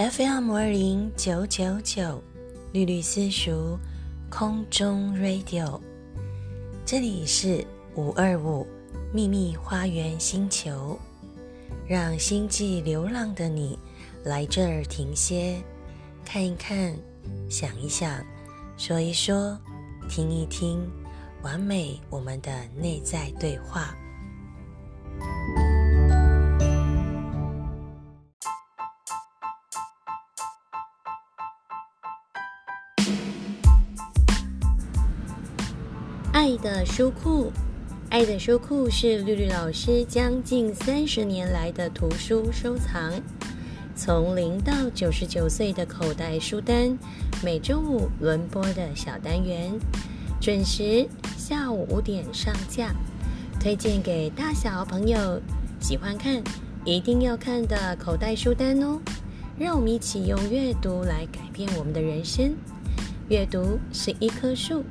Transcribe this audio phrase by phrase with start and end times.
[0.00, 2.22] FM 二零九九九，
[2.72, 3.78] 绿绿私塾
[4.30, 5.78] 空中 Radio，
[6.86, 7.62] 这里是
[7.96, 8.66] 五二五
[9.12, 10.98] 秘密花园星球，
[11.86, 13.78] 让星际流浪的你
[14.24, 15.62] 来这儿停歇，
[16.24, 16.96] 看一看，
[17.50, 18.24] 想一想，
[18.78, 19.54] 说一说，
[20.08, 20.80] 听一听，
[21.42, 23.94] 完美我们的内在对话。
[36.50, 37.52] 爱的书库，
[38.08, 43.12] 爱的书库是绿绿老师将近三十年来的图书收藏。
[43.94, 46.98] 从零到九十九岁的口袋书单，
[47.40, 49.78] 每周五轮播的小单元，
[50.40, 52.92] 准时下午五点上架，
[53.60, 55.40] 推荐给大小朋友
[55.78, 56.42] 喜欢看、
[56.84, 58.98] 一定要看的口袋书单哦。
[59.56, 62.56] 让我们一起用阅读来改变我们的人生。
[63.28, 64.82] 阅读是一棵树。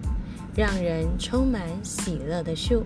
[0.59, 2.85] 让人充满喜乐的树。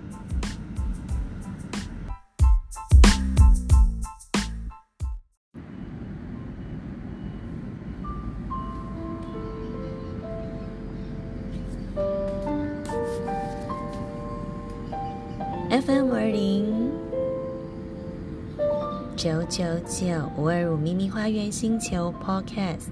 [15.71, 16.91] FM 五二零
[19.15, 20.05] 九九九
[20.37, 22.89] 五二五秘密花园星球 Podcast，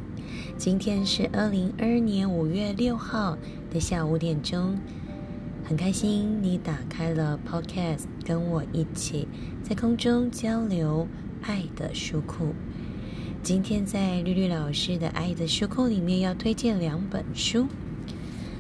[0.64, 3.36] 今天是二零二二年五月六号。
[3.74, 4.78] 的下午五点钟，
[5.64, 9.28] 很开心你打开了 Podcast，跟我一起
[9.64, 11.08] 在空中交流
[11.42, 12.54] 爱的书库。
[13.42, 17.66] 今天在绿绿老师的爱的书库里面要推荐两本书。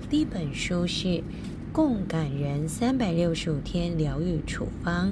[0.09, 1.07] 第一本书是
[1.71, 5.09] 《共感人三百六十五天疗愈处方》，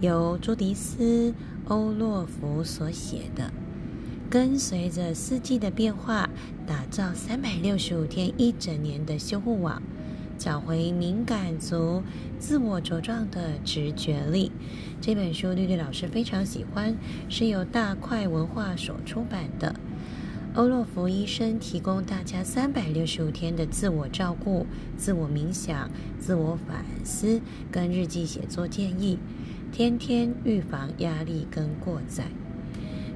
[0.00, 1.30] 由朱迪斯·
[1.68, 3.52] 欧洛夫所写的。
[4.28, 6.28] 跟随着四季的变化，
[6.66, 9.80] 打造三百六十五天一整年的修护网，
[10.36, 12.02] 找回敏感族
[12.38, 14.50] 自我茁壮的直觉力。
[15.00, 16.96] 这本书绿绿老师非常喜欢，
[17.28, 19.74] 是由大块文化所出版的。
[20.54, 27.40] 欧洛夫医生提供大家三百六十五天的自我照顾、自我冥想、自我反思
[27.70, 29.18] 跟日记写作建议，
[29.70, 32.24] 天天预防压力跟过载。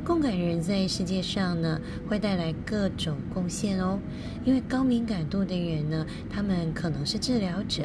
[0.04, 3.98] 共感人在世界上呢，会带来各种贡献哦。
[4.44, 7.84] 因为高敏感度的人呢，他们可能是治疗者，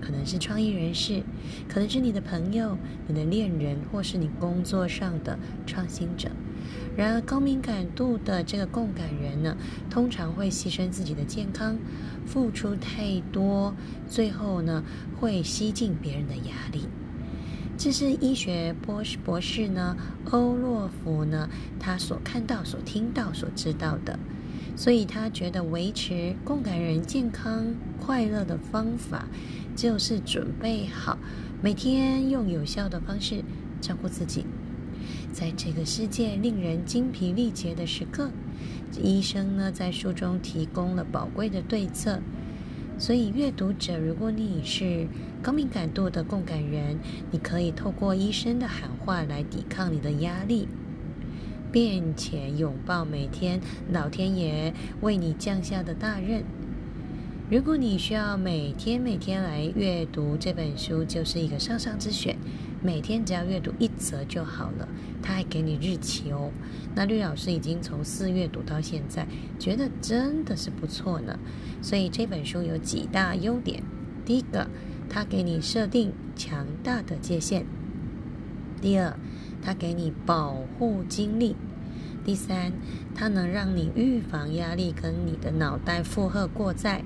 [0.00, 1.22] 可能是创意人士，
[1.68, 2.78] 可能是你的朋友、
[3.08, 6.30] 你的恋人，或是你工作上的创新者。
[6.96, 9.56] 然而，高敏感度的这个共感人呢，
[9.90, 11.76] 通常会牺牲自己的健康，
[12.24, 13.74] 付出太多，
[14.08, 14.82] 最后呢，
[15.20, 16.86] 会吸进别人的压力。
[17.78, 19.96] 这是医学博士博士呢，
[20.30, 21.48] 欧洛夫呢，
[21.78, 24.18] 他所看到、所听到、所知道的，
[24.74, 29.26] 所以他觉得维持共感人健康快乐的方法，
[29.76, 31.18] 就是准备好
[31.62, 33.44] 每天用有效的方式
[33.80, 34.46] 照顾自己。
[35.32, 38.30] 在这个世界令人精疲力竭的时刻，
[39.02, 42.20] 医生呢在书中提供了宝贵的对策。
[42.98, 45.06] 所以，阅读者，如果你是
[45.42, 46.98] 高敏感度的共感人，
[47.30, 50.66] 你可以透过医生的喊话来抵抗你的压力，
[51.70, 53.60] 并且拥抱每天
[53.92, 56.42] 老天爷为你降下的大任。
[57.50, 62.36] 如果你需要每天每天来阅读这本书，就是一个上上之选。
[62.82, 64.88] 每天只要阅读一则就好了，
[65.22, 66.50] 他还给你日期哦。
[66.96, 69.26] 那绿老师已经从四月读到现在，
[69.58, 71.38] 觉得真的是不错呢。
[71.82, 73.82] 所以这本书有几大优点：
[74.24, 74.66] 第一个，
[75.10, 77.64] 它给你设定强大的界限；
[78.80, 79.14] 第二，
[79.62, 81.54] 它给你保护精力；
[82.24, 82.72] 第三，
[83.14, 87.02] 它能让你预防压力跟你的脑袋负荷过载；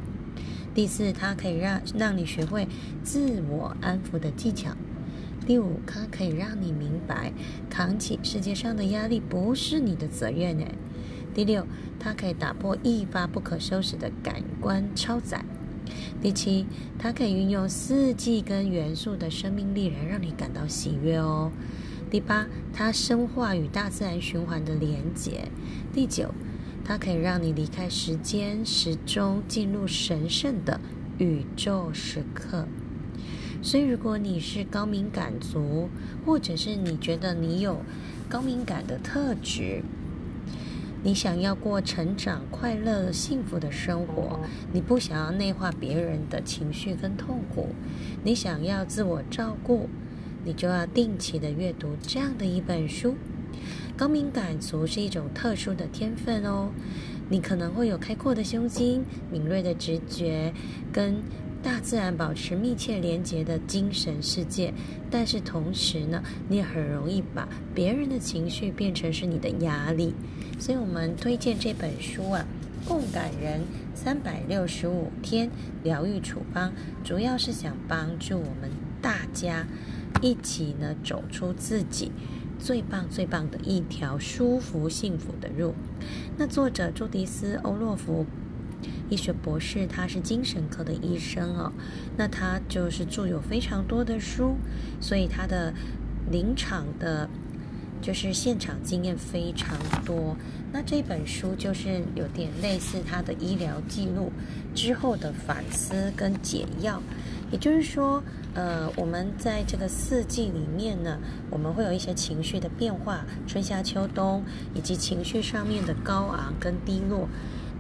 [0.72, 2.68] 第四，它可以让让你学会
[3.02, 4.70] 自我安抚的技巧。
[5.50, 7.32] 第五，它可以让你明白，
[7.68, 10.76] 扛起世界上的压力不是你的责任诶。
[11.34, 11.66] 第六，
[11.98, 15.44] 它可以打破一发不可收拾的感官超载。
[16.22, 16.66] 第七，
[16.96, 21.50] 它可以运用四季跟元素的生命力来让你感到喜悦哦。
[22.08, 25.48] 第八，它深化与大自然循环的连结。
[25.92, 26.32] 第九，
[26.84, 30.80] 它可以让你离开时间时钟，进入神圣的
[31.18, 32.68] 宇宙时刻。
[33.62, 35.88] 所以，如果你是高敏感族，
[36.24, 37.82] 或者是你觉得你有
[38.28, 39.82] 高敏感的特质，
[41.02, 44.40] 你想要过成长、快乐、幸福的生活，
[44.72, 47.68] 你不想要内化别人的情绪跟痛苦，
[48.24, 49.88] 你想要自我照顾，
[50.44, 53.14] 你就要定期的阅读这样的一本书，
[53.96, 56.70] 高敏感族是一种特殊的天分哦，
[57.28, 60.52] 你可能会有开阔的胸襟、敏锐的直觉，
[60.92, 61.16] 跟
[61.62, 64.72] 大自然保持密切连结的精神世界。
[65.10, 70.14] 但是同时呢，你也很容易把别人的情绪变成是你的压力。
[70.58, 72.44] 所以我们推荐这本书啊，
[72.88, 73.60] 《共感人
[73.94, 75.50] 三百六十五天
[75.82, 76.70] 疗愈处方》，
[77.04, 78.70] 主要是想帮助我们
[79.00, 79.66] 大家
[80.20, 82.12] 一起呢走出自己。
[82.62, 85.74] 最棒最棒的一条舒服幸福的路。
[86.36, 88.26] 那作者朱迪斯·欧洛夫，
[89.10, 91.70] 医学博士，他是精神科的医生哦。
[92.16, 94.56] 那他就是著有非常多的书，
[95.00, 95.74] 所以他的
[96.30, 97.28] 临场的，
[98.00, 99.76] 就是现场经验非常
[100.06, 100.36] 多。
[100.72, 104.32] 那这本书就是有点类似他的医疗记录
[104.74, 107.02] 之后的反思跟解药，
[107.50, 108.22] 也就是说。
[108.52, 111.20] 呃，我们在这个四季里面呢，
[111.50, 114.42] 我们会有一些情绪的变化，春夏秋冬，
[114.74, 117.28] 以及情绪上面的高昂跟低落。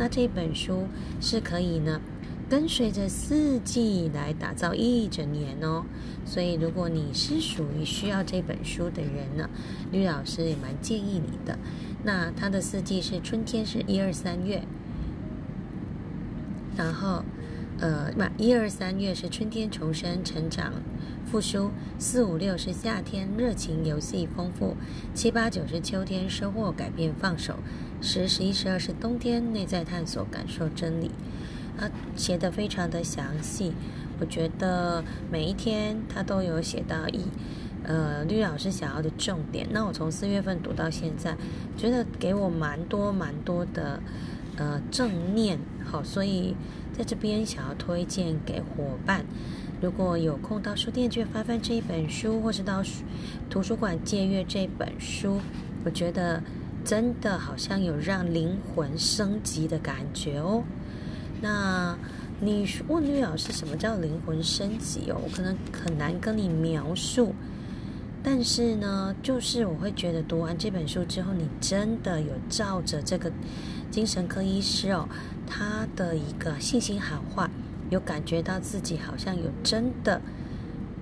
[0.00, 0.86] 那这本书
[1.20, 2.00] 是可以呢，
[2.48, 5.84] 跟随着四季来打造一整年哦。
[6.24, 9.50] 所以，如果你是属于需要这本书的人呢，
[9.92, 11.58] 吕老师也蛮建议你的。
[12.02, 14.62] 那它的四季是春天是一二三月，
[16.78, 17.22] 然后。
[17.82, 20.70] 呃，那一二三月是春天重生、成长、
[21.24, 24.76] 复苏；四五六是夏天热情、游戏丰富；
[25.14, 27.54] 七八九是秋天收获、改变、放手；
[28.00, 31.10] 十十一十二是冬天内在探索、感受真理。
[31.78, 33.72] 啊，写的非常的详细，
[34.18, 37.24] 我觉得每一天他都有写到一
[37.84, 39.66] 呃绿老师想要的重点。
[39.70, 41.36] 那我从四月份读到现在，
[41.76, 44.00] 觉得给我蛮多蛮多的
[44.56, 45.58] 呃正念。
[45.84, 46.54] 好，所以。
[46.92, 49.24] 在这边想要推荐给伙伴，
[49.80, 52.82] 如果有空到书店去翻翻这一本书，或是到
[53.48, 55.40] 图书馆借阅这本书，
[55.82, 56.42] 我觉得
[56.84, 60.62] 真的好像有让灵魂升级的感觉哦。
[61.40, 61.96] 那
[62.40, 65.20] 你问绿老师什么叫灵魂升级哦？
[65.22, 67.34] 我可能很难跟你描述，
[68.22, 73.30] 但是呢，就是我会觉得读完这本书之后，你真的有照着这个
[73.90, 75.08] 精神科医师哦。
[75.46, 77.50] 他的一个信心喊话，
[77.90, 80.20] 有感觉到自己好像有真的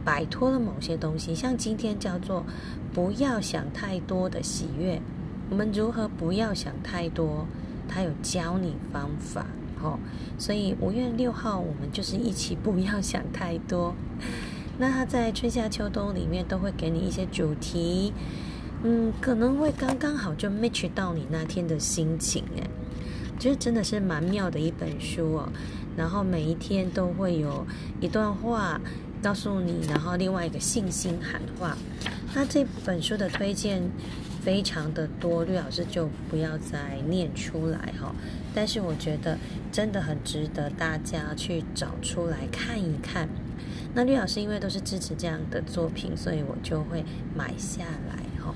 [0.05, 2.45] 摆脱了某些东西，像今天叫做
[2.95, 5.01] “不要想太多的喜悦”。
[5.51, 7.47] 我们如何不要想太多？
[7.89, 9.47] 他有教你方法，
[9.83, 9.99] 哦。
[10.39, 13.95] 所以五月六号我们就是一起不要想太多。
[14.79, 18.13] 那他在春夏秋冬里面都会给你一些主题，
[18.85, 22.63] 嗯，可能会刚刚好就 match 到你那天的心情，诶。
[23.41, 25.49] 觉得真的是蛮妙的一本书哦，
[25.97, 27.67] 然后每一天都会有
[28.01, 28.81] 一段话
[29.23, 31.77] 告诉你，然后另外一个信心喊话。
[32.35, 33.83] 那这本书的推荐
[34.49, 38.15] 非常的多，绿老师就不要再念出来哈。
[38.55, 39.37] 但是我觉得
[39.71, 43.29] 真的很值得大家去找出来看一看。
[43.93, 47.05] 那绿老师因为都是支持这样的作品，所以我就会
[47.37, 48.55] 买下来哈。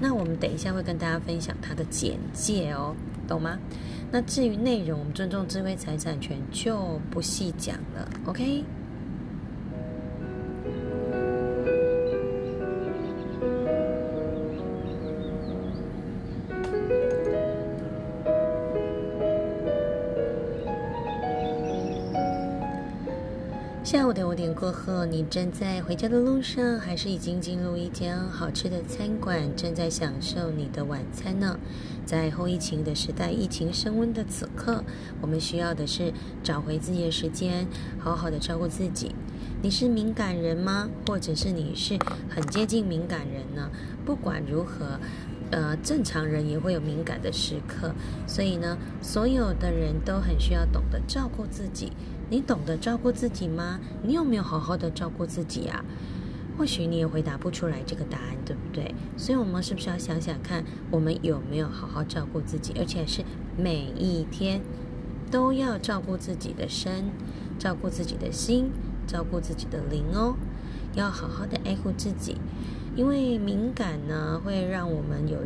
[0.00, 2.96] 那我们等一下会跟大家分享它的简介哦，
[3.28, 3.56] 懂吗？
[4.10, 8.10] 那至于内容，我们尊重智慧财产权，就不细讲了。
[8.26, 8.64] OK。
[24.10, 31.56] 午的五点过后，你正在回家的路上，还是已经进入一间好吃的餐馆，正在享受你的晚餐呢？
[32.04, 34.82] 在后疫情的时代，疫情升温的此刻，
[35.20, 36.12] 我们需要的是
[36.42, 37.68] 找回自己的时间，
[38.00, 39.14] 好好的照顾自己。
[39.62, 40.90] 你是敏感人吗？
[41.06, 41.96] 或者是你是
[42.28, 43.70] 很接近敏感人呢？
[44.04, 44.98] 不管如何。
[45.52, 47.92] 呃，正常人也会有敏感的时刻，
[48.24, 51.90] 所以呢，所有的人都很需要懂得照顾自己。
[52.30, 53.80] 你懂得照顾自己吗？
[54.04, 55.84] 你有没有好好的照顾自己啊？
[56.56, 58.94] 或许你也回答不出来这个答案，对不对？
[59.16, 62.72] 所以，我们是不是要想想看，我们有没有好好照顾自己？
[62.78, 63.24] 而且是
[63.56, 64.60] 每一天
[65.30, 67.06] 都要照顾自己的身，
[67.58, 68.70] 照顾自己的心，
[69.06, 70.36] 照顾自己的灵哦，
[70.94, 72.36] 要好好的爱护自己。
[72.94, 75.38] 因为敏感呢，会让我们有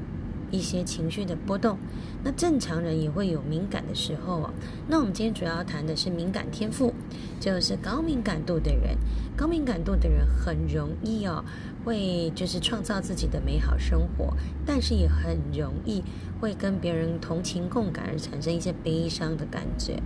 [0.55, 1.77] 一些情绪的波动。
[2.23, 4.51] 那正常人也会有敏感的时候哦。
[4.89, 6.95] 那我们今天主要谈的是敏感天赋，
[7.41, 8.97] 就是高敏感度的人。
[9.37, 11.45] 高敏感度的人很容易哦，
[11.85, 14.33] 会就是创造自己的美好生活，
[14.65, 16.03] 但是也很容易
[16.41, 20.01] 会跟别人同情共感而产生一些悲伤的感觉。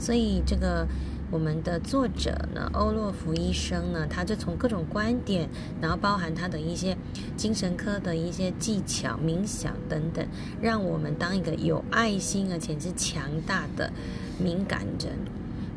[0.00, 0.86] 所以这个
[1.32, 5.48] 我们的作者呢，欧洛夫医生呢，他就从各种观点，
[5.80, 6.94] 然后包含他的一些
[7.38, 10.24] 精神科的一些技巧、冥想等等，
[10.60, 13.90] 让我们当一个有爱心而且是强大的
[14.38, 15.12] 敏感人，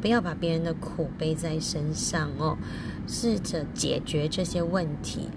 [0.01, 2.57] 不要把别人的苦背在身上哦，
[3.07, 5.29] 试着解决这些问题。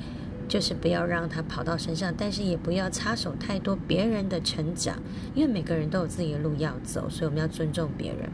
[0.48, 4.96] 就是不要让他跑到身上，但是也不要插手太多别人的成长，
[5.34, 8.30] 因为每个人都有自己的路要走，所以我们要尊重别人。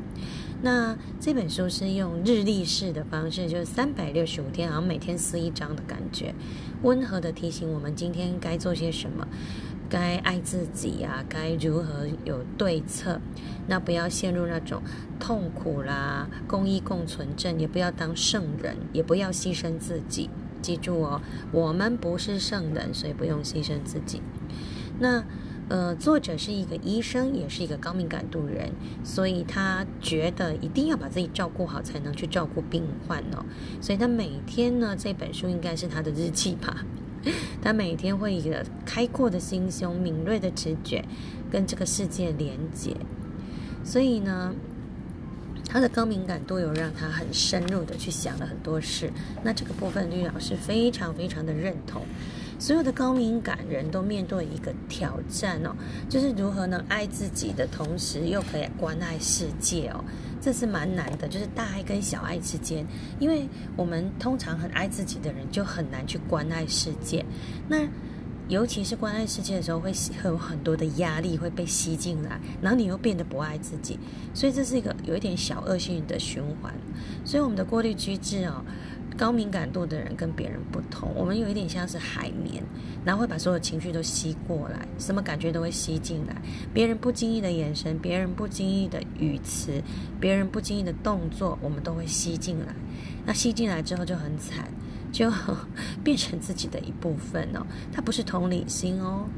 [0.65, 6.35] 那这本书是用日历式的方式，就是三百六十五天，好像每天撕一张的感觉，
[6.83, 9.29] 温和的提醒我们今天该做些什么，
[9.91, 13.21] 该爱自己呀，该如何有对策。
[13.67, 14.81] 那不要陷入那种
[15.21, 20.31] 痛苦啦，公益共存症，也不要当圣人，也不要牺牲自己。
[20.63, 21.21] 记住哦，
[21.53, 24.23] 我们不是圣人，所以不用牺牲自己。
[24.99, 25.23] 那
[25.69, 28.71] 呃，作者是一个医生，也是一个高敏感度人，
[29.03, 33.45] 所以他觉得一定要把自己照顾好，才能去照顾病患哦。
[33.81, 36.85] 所以他每天呢，这本书应该是他的日记吧。
[37.63, 41.05] 他每天会一个开阔的心胸、敏锐的直觉，
[41.51, 42.97] 跟这个世界连接。
[43.85, 44.55] 所以呢。
[45.67, 49.11] 他的高敏感度有让他很深入的去想了很多事，
[49.43, 52.03] 那这个部分绿老师非常非常的认同。
[52.65, 55.77] 所有的高敏感人都面对一个挑战哦，
[56.09, 60.03] 就是如何能爱自己的同时又可以关爱世界哦，
[60.41, 62.87] 这是蛮难的，就是大爱跟小爱之间，
[63.21, 67.23] 因为我们通常很爱自己的人就很难去关爱世界，
[67.69, 67.87] 那。
[68.47, 69.91] 尤其是关爱世界的时候，会
[70.23, 73.99] 会有很多的压力会被吸进来，然后你又变得不爱自己，
[74.35, 76.71] 所以这是一个有一点小恶性的循环。
[77.25, 78.63] 所以我们的过滤机制哦，
[79.17, 82.63] 高敏感度的人跟别人不同，我们有一点像是海绵，
[83.05, 86.35] 然后会把所有情绪都吸过来，什么感觉都会吸进来。
[86.73, 89.83] 别人不经意的眼神，别人不经意的语词，
[90.21, 92.75] 别人不经意的动作，我们都会吸进来。
[93.25, 94.67] 那吸进来之后就很惨。
[95.13, 95.31] 就
[96.03, 99.29] 变成自己的一部分哦，它不是同理心哦，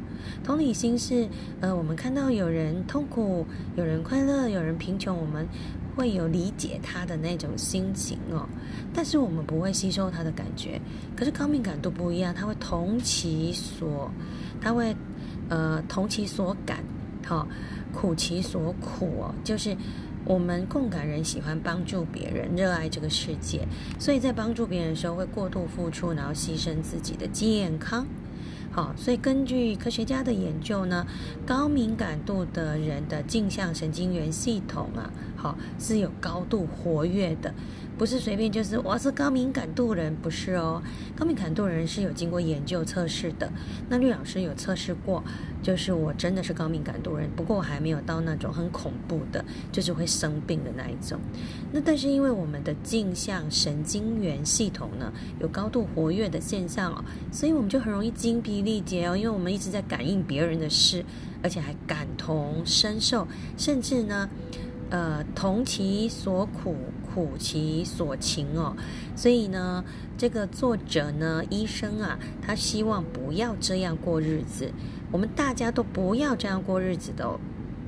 [0.42, 1.28] 同理心是
[1.60, 5.46] 呃，我们看到有人痛苦，有人快乐，有人贫穷，我们
[5.96, 8.46] 会有理解他的那种心情哦，
[8.94, 10.80] 但是我们不会吸收他的感觉。
[11.16, 14.08] 可是高敏感度不一样，他会同其所，
[14.60, 14.94] 他会
[15.48, 16.84] 呃同其所感，
[17.24, 17.48] 好
[17.92, 19.76] 苦其所苦哦，就是。
[20.28, 23.64] 我们共感人喜欢帮助别人，热爱这个世界，
[23.96, 28.04] 所以在帮助别人的时候会过度付出，然后牺牲自己的健康。
[28.72, 31.06] 好，所以根据科学家的研究呢，
[31.46, 35.08] 高敏感度的人的镜像神经元系统啊，
[35.78, 37.52] 是有高度活跃的。
[37.98, 40.82] 不是随便就是我是高敏感度人，不是哦。
[41.16, 43.50] 高敏感度人是有经过研究测试的。
[43.88, 45.24] 那绿老师有测试过，
[45.62, 51.18] 就是我真的是高敏感度人，不过我还没有到那种很恐怖的，就是会生病的那一种。
[51.72, 55.10] 那但是因为我们的镜像神经元系统呢
[55.40, 61.02] 有高度活跃的现象哦，所以我们就很容易精疲力竭哦，因为我们一直在感应别人的事，
[61.42, 63.26] 而且还感同身受，
[63.56, 64.28] 甚至呢。
[64.90, 68.76] 呃，同其所苦，苦其所情哦。
[69.16, 69.84] 所以呢，
[70.16, 74.70] 这个作者呢，医生啊，他希望不要这样过日子。
[75.10, 77.38] 我们大家都不要这样过日子的哦。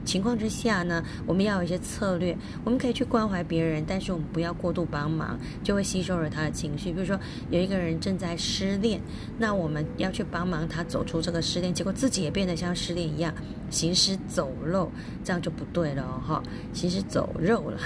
[0.08, 2.34] 情况之下呢，我们要有一些策略。
[2.64, 6.90] 我们可以去关怀别人，但是我们不要过度帮忙，就会吸收了他的情绪。
[6.90, 9.02] 比如说，有一个人正在失恋，
[9.36, 13.34] 那我们要去帮忙他走出这个失恋，结果自己也变得像失恋一样
[13.68, 14.90] 行尸走肉，
[15.22, 17.78] 这样就不对了哈，行尸走肉了，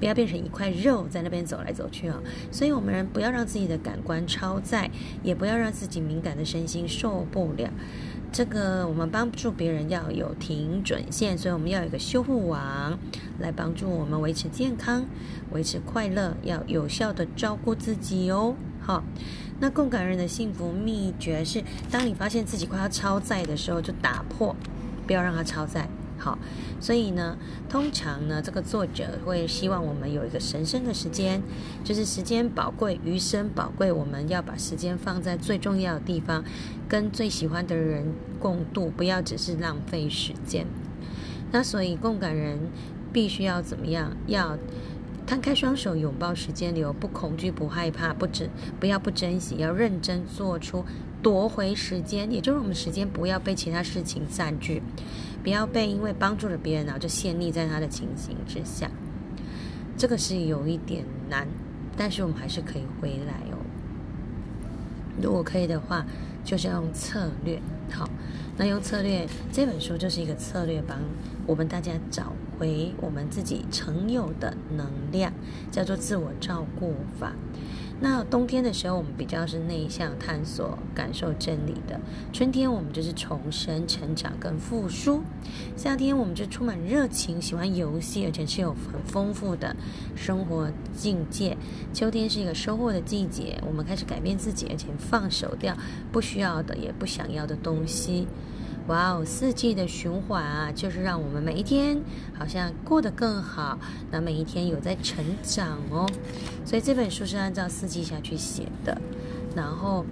[0.00, 2.20] 不要变成一块肉在那边走来走去啊。
[2.50, 4.90] 所以，我们人不要让自己的感官超载，
[5.22, 7.70] 也不要让自己敏感的身心受不了。
[8.30, 12.98] 这个我们帮助别人要有停准线，所以我们要有一个修护网
[13.38, 15.04] 来帮助我们维持健康、
[15.50, 18.54] 维持快乐，要有效的照顾自己哦。
[18.80, 19.02] 好，
[19.60, 24.54] 那共感人的幸福秘诀是：当你发现自己快要超载的时候，就打破，
[25.06, 25.88] 不要让它超载。
[26.18, 26.38] 好，
[26.80, 31.40] 所以呢，通常呢，这个作者会希望我们有一个神圣的时间，
[31.84, 36.44] 就是时间宝贵，余生宝贵，我们要把时间放在最重要的地方，
[36.88, 40.66] 跟最喜欢的人共度，不要只是浪费时间。
[41.52, 42.58] 那所以共感人
[43.12, 44.16] 必须要怎么样？
[44.26, 44.58] 要
[45.26, 50.84] 摊开双手，拥抱时间流，不恐惧，不害怕，不珍，不要不珍惜，要认真做出
[51.22, 54.82] 夺回时间，也就是我们时间不要被其他事情占据。
[55.42, 58.90] 不要被因为帮助了别人，然后就陷溺在他的情形之下，
[59.96, 61.46] 这个是有一点难，
[61.96, 63.58] 但是我们还是可以回来哦。
[65.20, 66.04] 如果可以的话，
[66.44, 67.60] 就是要用策略。
[67.90, 68.08] 好，
[68.56, 70.98] 那用策略这本书就是一个策略，帮
[71.46, 75.32] 我们大家找回我们自己曾有的能量，
[75.70, 77.32] 叫做自我照顾法。
[78.00, 81.98] 那冬天的时候，我们比较是内向、探索、感受真理的；
[82.32, 85.20] 春天，我们就是重生、成长跟复苏；
[85.76, 89.74] 夏天，我们就充满热情，喜欢游戏，而且是有很丰富的
[90.14, 91.56] 生活境界；
[91.92, 95.76] 秋天是一个收获的季节，我们开始改变自己，而且放手掉
[96.12, 98.28] 不需要的、也不想要的东西。
[98.88, 102.00] 哇哦，四季的循环啊，就是让我们每一天
[102.36, 103.78] 好像过得更好，
[104.10, 106.08] 那每一天有在成长哦。
[106.64, 108.98] 所以这本书是按照四季下去写的，
[109.54, 110.06] 然后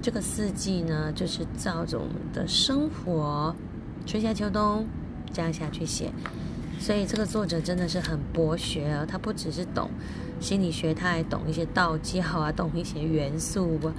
[0.00, 3.54] 这个四季呢，就是照着我们的生活，
[4.06, 4.86] 春夏秋冬
[5.30, 6.10] 这样下去写。
[6.80, 9.90] 所以这个作者真的是很博学啊，他不只是懂
[10.40, 13.92] 心理学，他还懂一些道教啊，懂一些元素吧。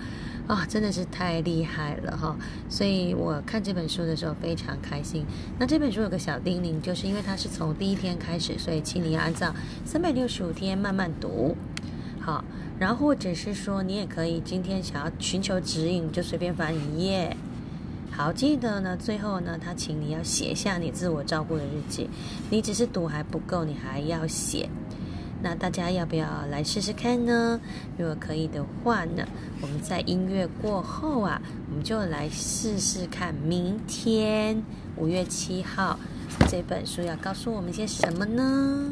[0.47, 2.35] 啊，真的是太厉害了哈！
[2.69, 5.25] 所以我看这本书的时候非常开心。
[5.57, 9.51] 那这本书有个小叮咛，就是因为它是从第一天开始，所以请你要按照
[9.85, 11.57] 三百六十五天慢慢读。
[12.19, 12.45] 好，
[12.77, 17.35] 然后或者是说你也可以今天想要寻求指引，就随便翻一页。
[18.11, 22.07] 好，记得呢，最后呢，他请你要写下你自我照顾的日记。
[22.51, 24.69] 你只是读还不够，你还要写。
[25.45, 27.61] 那大家要不要来试试看呢？
[27.99, 29.23] 如果可以的话呢，
[29.61, 33.31] 我们在音乐过后啊，我们就来试试看。
[33.35, 34.63] 明天
[34.97, 35.99] 五月七号，
[36.49, 38.89] 这本书要告诉我们些什么呢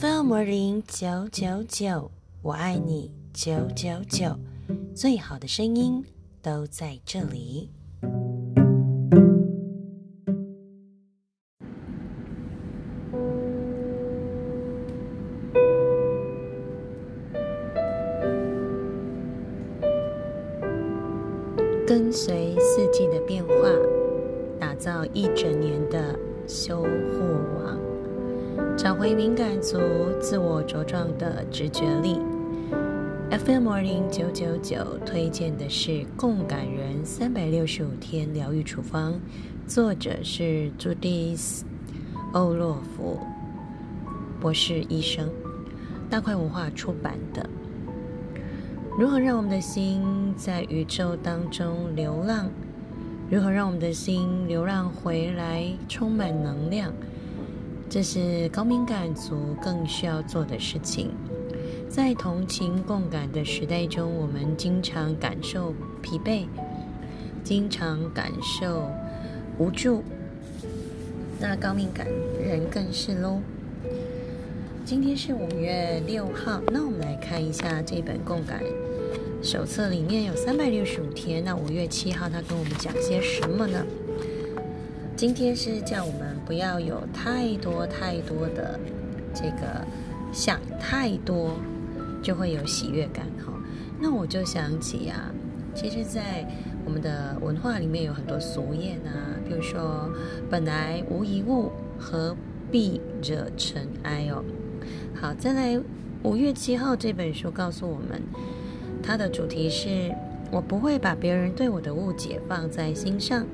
[0.00, 4.34] ？FM 零九九九，我爱你九九九，
[4.94, 6.02] 最好的声音
[6.40, 7.68] 都在这里。
[31.50, 32.18] 直觉力。
[33.30, 39.12] FM Morning 九九九推荐的是《共感人三百六十五天疗愈处方》，
[39.66, 41.64] 作者是朱迪斯·
[42.32, 43.18] 欧洛夫
[44.40, 45.28] 博士医生，
[46.08, 47.48] 大块文化出版的。
[48.98, 52.48] 如何让我们的心在宇宙当中流浪？
[53.30, 56.92] 如何让我们的心流浪回来，充满能量？
[57.88, 61.10] 这是高敏感族更需要做的事情。
[61.90, 66.46] 在同情共感的时代中，我们经常感受疲惫，
[67.42, 68.88] 经常感受
[69.58, 70.04] 无助。
[71.40, 72.06] 那高敏感
[72.40, 73.40] 人更是喽。
[74.84, 78.62] 今天是五月六号，那我们来看一下这本共感
[79.42, 81.42] 手册，里面有三百六十五天。
[81.42, 83.84] 那五月七号，他跟我们讲些什么呢？
[85.16, 88.78] 今天是叫我们不要有太多太多的
[89.34, 89.84] 这个
[90.32, 91.56] 想太多，
[92.22, 93.52] 就会有喜悦感哈。
[94.00, 95.30] 那我就想起啊，
[95.74, 96.46] 其实，在
[96.84, 100.10] 我们的文化里面有很多俗谚啊，比如说
[100.50, 102.36] “本来无一物，何
[102.70, 104.42] 必惹尘埃”哦。
[105.14, 105.80] 好，再来
[106.22, 108.22] 五月七号这本书告诉我们，
[109.02, 110.14] 它的主题是
[110.50, 113.46] 我不会把别人对我的误解放在心上。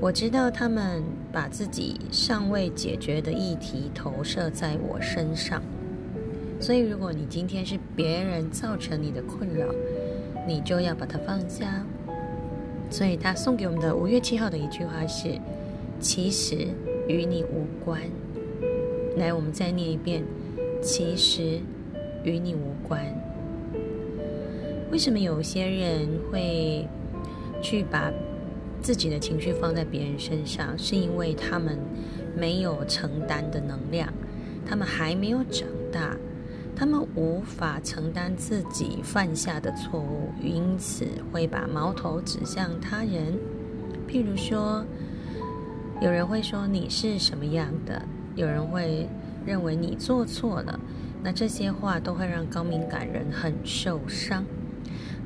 [0.00, 5.62] 我知道他们把自己尚未解决的议题投射在我身上，
[6.64, 9.66] 所以如果你今天是别人造成你的困扰，
[10.48, 11.84] 你就要把它放下。
[12.88, 15.38] 所以他送给我们的五月七号的一句话是
[16.00, 16.68] ：“其实
[17.06, 18.00] 与你无关。”
[19.18, 20.24] 来，我们再念一遍
[20.80, 21.60] ：“其实
[22.22, 23.04] 与你无关。”
[24.90, 26.88] 为什么有些人会
[27.60, 28.10] 去把？
[28.80, 31.78] 自己的情绪放在别人身上，是因为他们
[32.34, 34.10] 没有承担的能量，
[34.66, 36.14] 他们还没有长大，
[36.76, 43.38] 他们无法承担自己犯下的错误，因此会把矛头指向他人。
[44.08, 44.84] 譬如说，
[46.00, 48.02] 有人会说你是什么样的，
[48.34, 49.08] 有人会
[49.46, 50.78] 认为你做错了，
[51.22, 54.44] 那这些话都会让高敏感人很受伤。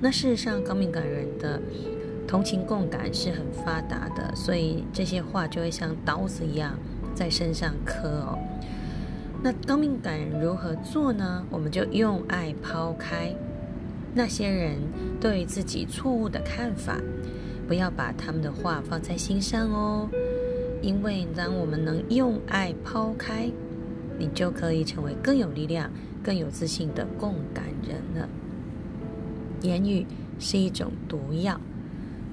[0.00, 1.60] 那事实上，高敏感人的。
[2.28, 6.78] 同情共感是很发达的，所以这些话就会像刀子一样
[7.14, 8.38] 在身上刻哦。
[9.40, 11.44] 那高敏感人如何做呢？
[11.48, 13.32] 我们就用爱抛开
[14.12, 14.76] 那些人
[15.20, 16.98] 对自己错误的看法，
[17.68, 20.08] 不要把他们的话放在心上哦。
[20.82, 23.48] 因为当我们能用爱抛开，
[24.18, 25.88] 你就可以成为更有力量、
[26.22, 28.28] 更有自信的共感人了。
[29.62, 30.04] 言语
[30.40, 31.60] 是一种毒药，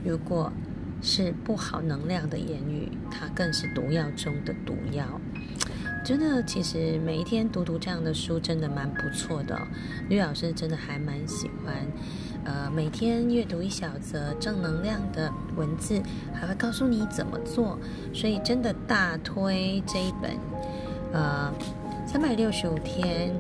[0.04, 0.52] 如果
[1.02, 5.22] 是不好能量的言语，它更是毒药中的毒药。
[6.06, 9.60] 真的，其实每一天读读这样的书，真的蛮不错的。
[10.08, 11.76] 吕老师真的还蛮喜欢，
[12.44, 16.00] 呃，每天阅读一小则正能量的文字，
[16.32, 17.80] 还会告诉你怎么做，
[18.14, 20.32] 所以真的大推这一本，
[21.12, 21.52] 呃，
[22.06, 23.36] 三百六十五天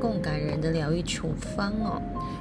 [0.00, 2.00] 共感人的疗愈处方哦。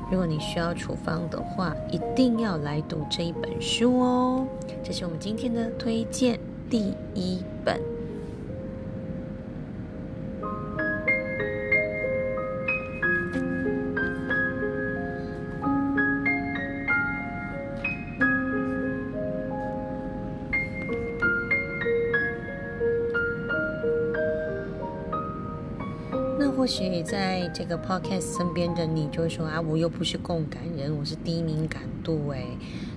[0.09, 4.47] 如果你需要处方的话，一定要来读这一本书哦。
[4.81, 7.77] 这是我们今天的推荐第一本。
[26.65, 32.43] 或许在这个 podcast 身边的你就会说啊，我又不是共感人，我是低敏感度诶。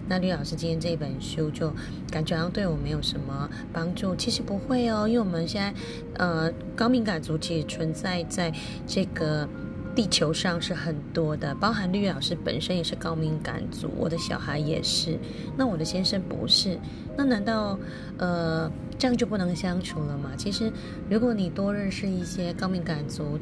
[0.08, 1.70] 那绿老师今天这本书就
[2.10, 4.16] 感觉好像对我没有什么帮助。
[4.16, 5.74] 其实不会哦，因为我们现在
[6.14, 8.50] 呃高敏感族其实存在在
[8.86, 9.46] 这个
[9.94, 15.18] 地球上是很多的，包含绿老师本身也是高敏感族，我的小孩也是，
[15.58, 16.78] 那我的先生不是，
[17.18, 17.78] 那难道
[18.16, 20.32] 呃这样就不能相处了吗？
[20.36, 20.72] 其实
[21.08, 23.38] 如果你多认识一些高敏感族，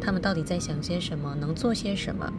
[0.00, 1.36] 他们到底在想些什么？
[1.38, 2.32] 能做些什么？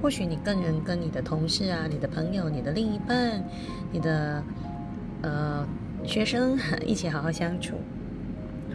[0.00, 3.44] 或许你更能跟你的同事啊、你的朋友、你的另一半、
[3.92, 4.42] 你的
[5.22, 5.66] 呃
[6.04, 7.74] 学生 一起好好相处。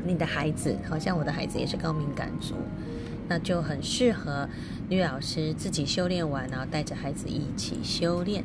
[0.05, 2.55] 你的孩子，好像我的孩子也是高敏感族，
[3.29, 4.49] 那就很适合
[4.89, 8.43] 女老师自己修炼完，然后带着孩子一起修炼。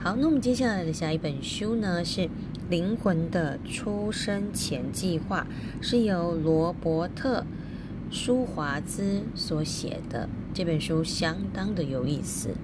[0.00, 2.22] 好，那我们接下来的下一本书呢是
[2.68, 5.46] 《灵魂的出生前计划》，
[5.86, 7.44] 是由罗伯特。
[8.10, 12.54] 舒华兹所写的这本书相当的有意思。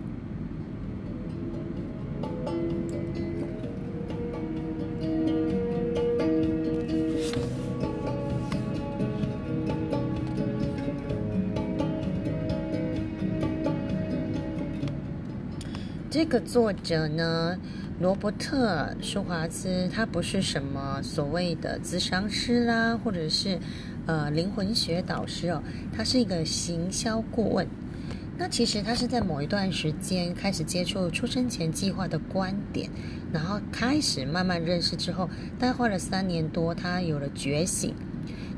[16.11, 17.59] 这个作者呢，
[18.01, 23.59] 罗伯特舒华兹，他不是什么所谓的咨商师啦，或者是。
[24.07, 27.67] 呃，灵魂学导师哦，他是一个行销顾问。
[28.37, 32.91] 那其实他是在某一段时间开始接触出生前计划的观点，
[33.33, 37.95] 然后开始慢慢认识之后，大概花了三年多，他有了觉醒，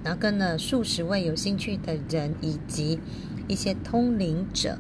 [0.03, 2.99] 然后跟了数十位有兴趣的人以及
[3.46, 4.77] 一些通灵者。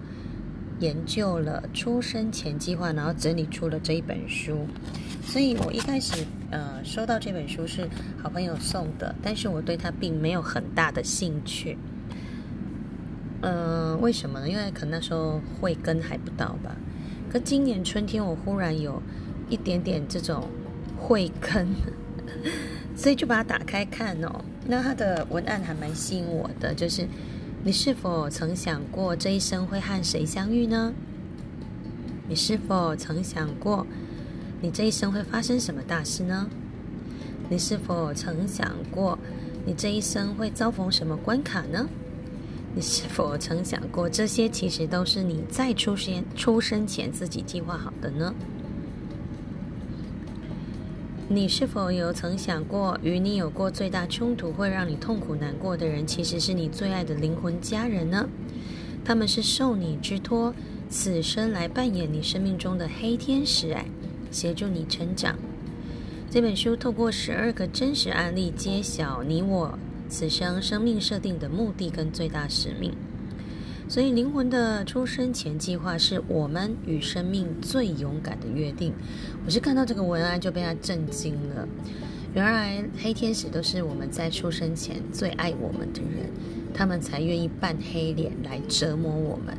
[0.80, 4.66] 研究了出生前计划，然后整理出了这一本书。
[5.22, 7.88] 所以我一开始呃收到这本书是
[8.22, 11.76] 好朋友送的，但是我对它并没有很大的兴趣。
[13.40, 14.48] 嗯，为什么呢？
[14.48, 16.76] 因为可能那时候慧根还不到吧。
[17.30, 19.02] 可今年春天我忽然有
[19.48, 20.48] 一点点这种
[20.98, 21.66] 慧根，
[22.94, 24.44] 所以就把它打开看哦。
[24.66, 27.06] 那它的文案还蛮吸引我的，就是。
[27.66, 30.92] 你是否曾想过这一生会和谁相遇呢？
[32.28, 33.84] 你是否曾想过
[34.60, 36.48] 你这一生会发生什么大事呢？
[37.48, 39.18] 你是否曾想过
[39.64, 41.88] 你这一生会遭逢什么关卡呢？
[42.72, 48.32] 你是否曾想过这些其实都是你在出生出生前自己计划好的呢？
[51.28, 58.28] 你是否有曾想过，与你有过最大冲突、会让你痛苦难过的人，其实是你最爱的灵魂家人呢？
[59.04, 60.54] 他们是受你之托，
[60.88, 63.86] 此生来扮演你生命中的黑天使，哎，
[64.30, 65.36] 协助你成长。
[66.30, 69.76] 这本书透过十二个真实案例，揭晓你我
[70.08, 72.92] 此生生命设定的目的跟最大使命。
[73.88, 78.92] 所以，灵魂的出生前计划是我们与生命最勇敢的约定。
[79.44, 81.66] 我是看到这个文案就被他震惊了。
[82.34, 86.28] 原来黑天使都是我们在出生前最爱我们的人，
[86.74, 89.56] 他们才愿意扮黑脸来折磨我们。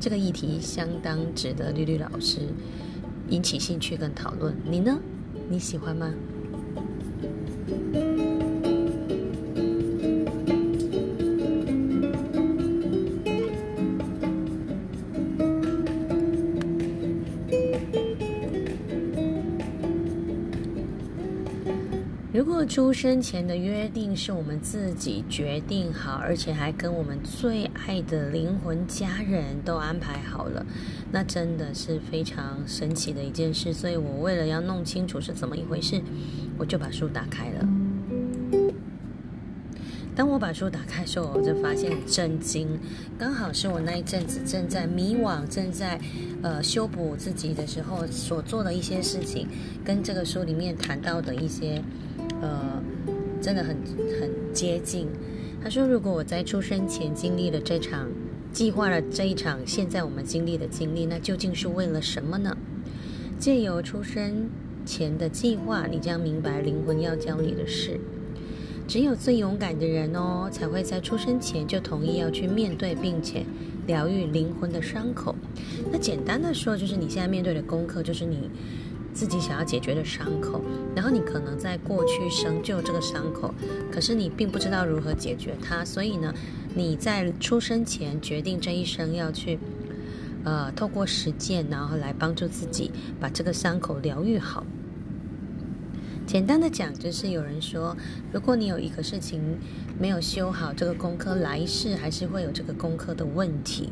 [0.00, 2.40] 这个议题相当值得绿绿老师
[3.28, 4.56] 引起兴趣跟讨论。
[4.64, 4.98] 你呢？
[5.48, 6.12] 你喜欢吗？
[22.68, 30.64] 出生前的约定是我们自己决定好，而且还跟我们最爱的灵魂家人都安排好了，
[31.10, 33.72] 那真的是非常神奇的一件事。
[33.72, 36.00] 所以我为了要弄清楚是怎么一回事，
[36.58, 37.66] 我就把书打开了。
[40.14, 42.68] 当我把书打开的时候，我就发现震惊，
[43.18, 45.98] 刚好是我那一阵子正在迷惘、正在
[46.42, 49.48] 呃修补自己的时候所做的一些事情，
[49.82, 51.82] 跟这个书里面谈到的一些。
[52.40, 52.82] 呃，
[53.40, 53.76] 真的很
[54.20, 55.06] 很接近。
[55.62, 58.08] 他说：“如果我在出生前经历了这场，
[58.52, 62.56] 计划了这一场，现在我们经历的经历，那究竟是为了什么呢？
[63.38, 64.48] 借由出生
[64.86, 67.98] 前的计划，你将明白灵魂要教你的事。
[68.86, 73.44] 只有最勇敢的人哦，才会在出生前就同意要去面对，并且
[73.86, 75.34] 疗愈灵魂的伤口。
[75.90, 78.48] 那简单的说，就是你现在面对的功课，就是你。”
[79.12, 80.62] 自己想要解决的伤口，
[80.94, 83.52] 然后你可能在过去生就这个伤口，
[83.90, 86.32] 可是你并不知道如何解决它，所以呢，
[86.74, 89.58] 你在出生前决定这一生要去，
[90.44, 94.64] 呃，透过实践，然后来帮助自己把这个伤口疗愈好。
[96.26, 97.96] 简单的讲，就是有人说，
[98.30, 99.40] 如果你有一个事情
[99.98, 103.90] 没有修好，这个功课来世还是会有这个功课的问题。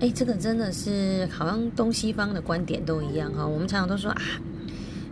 [0.00, 3.46] 哎，这个真的是好像东西方的观点都一样哈。
[3.46, 4.22] 我们常常都说啊，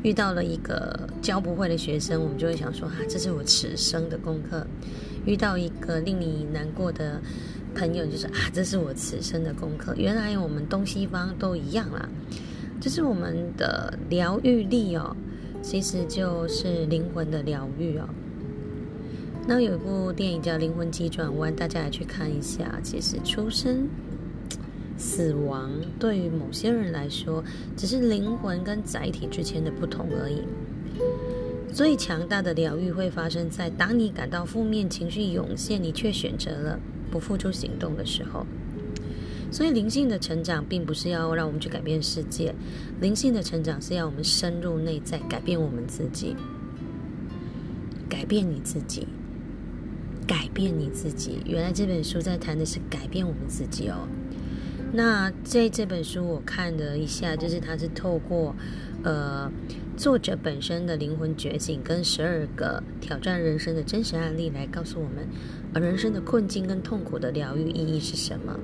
[0.03, 4.67] 遇到了一个教不会的学生，我们就会想说啊，这是我此生的功课；
[5.25, 7.21] 遇到一个令你难过的
[7.75, 9.95] 朋友，就是啊，这是我此生的功课。
[9.97, 12.07] 原来我们东西方都一样啦，
[12.81, 15.17] 就是我们的疗愈力哦，
[15.63, 18.09] 其实就是灵魂的疗愈哦。
[19.47, 22.79] 那有一部电影叫《灵魂急转弯》，大家来去看一下。
[22.83, 23.89] 其实出生。
[25.03, 27.43] 死亡对于某些人来说，
[27.77, 30.43] 只是灵魂跟载体之间的不同而已。
[31.73, 36.79] 最强大的疗愈会发生在当你感到负面情绪涌现，你却选择了
[37.11, 38.47] 不付出行动的时候。
[39.51, 42.55] 所以，灵性的成长并不是要让我们去改变世界，
[43.01, 46.37] 灵性的成长是要我们深入内在，改变我们自己，
[48.09, 49.09] 改变你自己，
[50.29, 51.41] 改变你自己。
[51.45, 54.07] 原来这本书在谈的是改变我们自己哦。
[54.95, 58.55] 那在这本书我看了一下，就是它是透过，
[59.03, 59.51] 呃，
[59.97, 65.27] 作者本身的灵魂觉醒跟十二个挑战人生的真实案例来告诉我们，
[65.73, 68.55] 而人生的困境跟痛苦的疗愈意义是什么。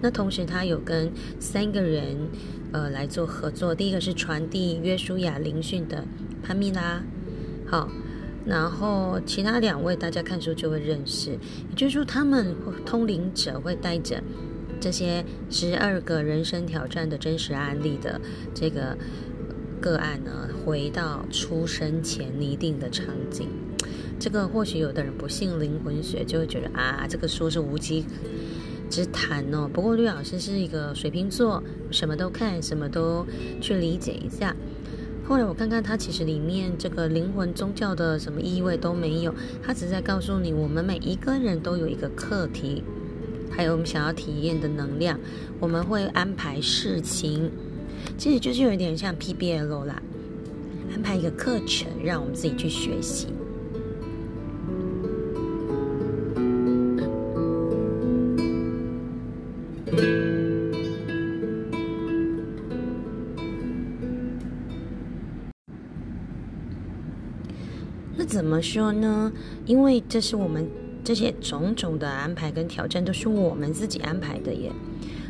[0.00, 2.16] 那同时他有跟三个人，
[2.72, 3.74] 呃，来做合作。
[3.74, 6.04] 第一个是传递约书亚灵讯的
[6.44, 7.02] 潘蜜拉，
[7.66, 7.90] 好，
[8.44, 14.22] 然后其他两位大家看书就会认识，也就是说他们通灵者会带着。
[14.80, 18.20] 这些十二个人生挑战的真实案例的
[18.54, 18.96] 这个
[19.80, 23.48] 个案呢，回到出生前拟定的场景。
[24.18, 28.06] 这个或许有的人不信灵魂学，就会觉得啊，这个书是无稽
[28.88, 29.68] 之谈哦。
[29.70, 33.26] 不过绿老师是一个水瓶座，什么都看，什么都
[33.60, 34.56] 去理解一下。
[35.28, 42.82] 后来我看看，它其实里面这个灵魂宗教的什么意味都没有，它只是在告诉你，我们每一个人都有一个课题。
[43.56, 45.18] 还有我们想要体验的能量，
[45.58, 47.50] 我们会安排事情，
[48.18, 50.02] 其实就是有点像 PBL 啦，
[50.92, 53.28] 安排一个课程，让我们自己去学习。
[68.18, 69.32] 那怎么说呢？
[69.64, 70.68] 因为这是我们。
[71.06, 74.72] 这些种种的安排跟挑战都是我们自己安排的耶，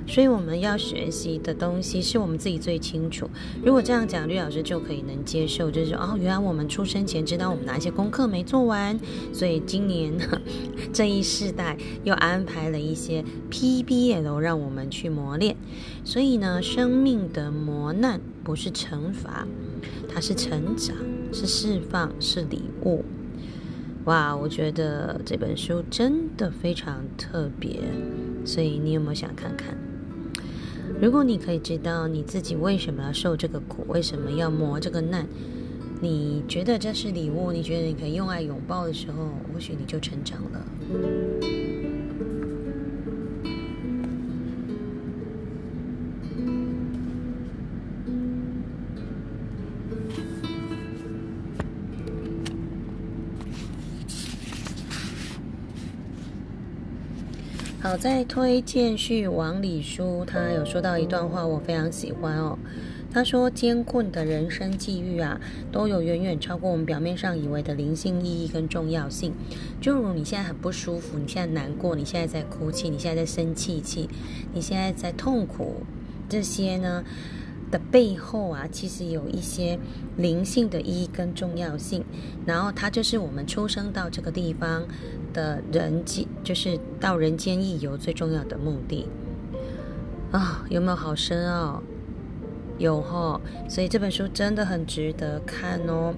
[0.06, 3.28] 所以我们要学习的东西是我们自己最清楚。
[3.62, 8.98] 如果这样讲，绿老师就可以能接受，就是，哦，原来我们出生前知道我们哪些功课没做完，
[9.34, 10.14] 所以今年
[10.94, 15.54] 这一世代又安排了一些 PBL 让我们去磨练。
[16.04, 19.46] 所以呢，生命的磨难不是惩罚，
[20.08, 20.96] 它是成长，
[21.34, 23.04] 是释放，是礼物。
[24.06, 27.80] 哇，我觉得这本书真的非常特别，
[28.44, 29.76] 所以你有没有想看看？
[31.00, 35.26] 如果你可以知道你自己为什么要受这个苦，为什么要磨这个难，
[36.00, 37.50] 你觉得这是礼物？
[37.50, 40.64] 你觉得你可以用爱拥抱的时候，或许你就成长了。
[57.86, 62.58] 好，在推荐序王里书，他有说到一段话，我非常喜欢哦。
[63.12, 69.32] 他说，艰困的人生际遇啊，都有远远超过我们表面上以为的灵性意义跟重要性。
[69.80, 74.10] 就如你现在很不舒服，你现在难过，你现在在哭泣，你现在在生气气，
[74.52, 75.84] 你现在在痛苦，
[76.28, 77.04] 这些呢
[77.70, 79.78] 的背后啊，其实有一些
[80.16, 82.04] 灵性的意义跟重要性。
[82.44, 84.84] 然后，它就是我们出生到这个地方
[85.32, 89.06] 的人间，就是到人间一游最重要的目的。
[90.32, 91.82] 啊，有没有好深哦？
[92.78, 96.14] 有哈，所以这本书真的很值得看哦。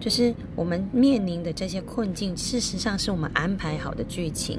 [0.00, 4.58] 就是我们面临的这些困境，事实上是我们安排好的剧情。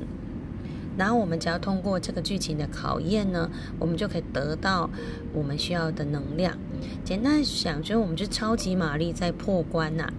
[0.98, 4.90] 然后我们只要通过这个剧情的考验呢，我们就可以得到
[5.34, 6.58] 我们需要的能量。
[7.04, 10.12] 简单想，就是我们就超级玛丽在破关呐。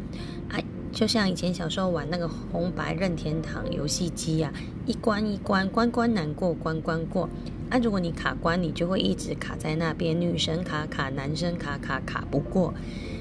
[0.48, 4.52] 哎，就像以前小时候玩那个红白任天堂游戏机啊，
[4.86, 7.28] 一关一关，关关难过关关过。
[7.70, 12.72] 那如果你卡关，你就会一直卡在那边，女神卡卡，男生卡卡卡不过。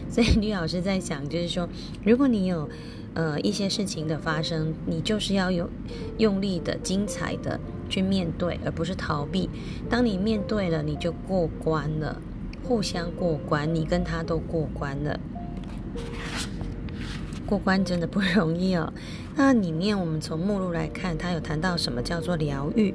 [0.10, 1.68] 所以吕老师在想，就是说，
[2.04, 2.70] 如果你有
[3.14, 5.70] 呃一些事情的发生，你就是要有
[6.18, 9.50] 用力的、精彩的去面对，而不是逃避。
[9.90, 12.22] 当你面对了，你就过关了，
[12.64, 15.20] 互相过关，你跟他都过关了。
[17.46, 18.92] 过关真的不容易哦。
[19.36, 22.94] 那里面我们从目录来看，他有谈到什么叫做疗愈。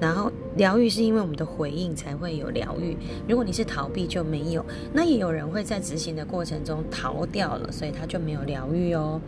[0.00, 2.96] 然后疗愈是因为我们的回应才会有疗愈。
[3.28, 4.64] 如果你是逃避就没有。
[4.92, 9.20] 那也有人会在执行的过程中逃掉了，所以他就没有疗愈哦。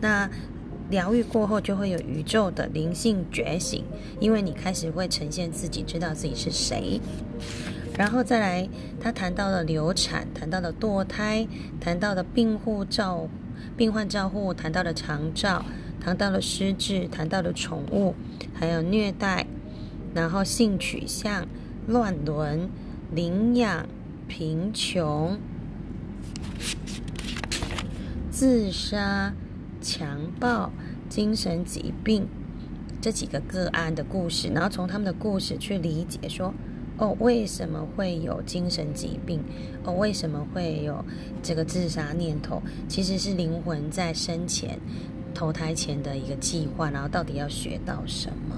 [0.00, 0.28] 那
[0.90, 3.84] 疗愈过后就会有宇宙的灵性觉醒，
[4.18, 7.00] 因为你开始会呈现自己，知道自己是谁。
[7.96, 8.68] 然后再来，
[9.00, 11.46] 他谈到了流产，谈到了堕胎，
[11.80, 13.28] 谈到了病护照、
[13.76, 15.64] 病患照护，谈到了长照，
[16.00, 18.14] 谈到了失智，谈到了宠物，
[18.54, 19.46] 还有虐待。
[20.18, 21.46] 然后性取向、
[21.86, 22.68] 乱伦、
[23.14, 23.86] 领养、
[24.26, 25.38] 贫穷、
[28.32, 29.32] 自杀、
[29.80, 30.72] 强暴、
[31.08, 32.26] 精神疾病
[33.00, 36.52] 这几个个案的故事，然后从他们的故事去理解说：
[36.98, 39.40] 哦，为什么会有精神疾病？
[39.84, 41.04] 哦，为什么会有
[41.40, 42.60] 这个自杀念头？
[42.88, 44.80] 其实是灵魂在生前
[45.32, 48.56] 投胎前的一个计划，然后到底要学到什么？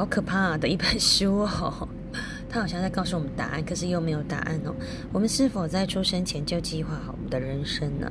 [0.00, 1.86] 好可怕的一本书哦！
[2.48, 4.74] 他好像在告诉我们答案，可是又没有答案哦。
[5.12, 8.10] 我们是否在出生前就计划好我们的人生呢？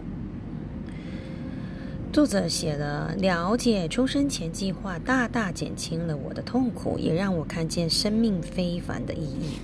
[2.14, 9.58] 作者写了，了解出生前计划，大大减轻了我的痛苦，也让我看见生命非凡的意义。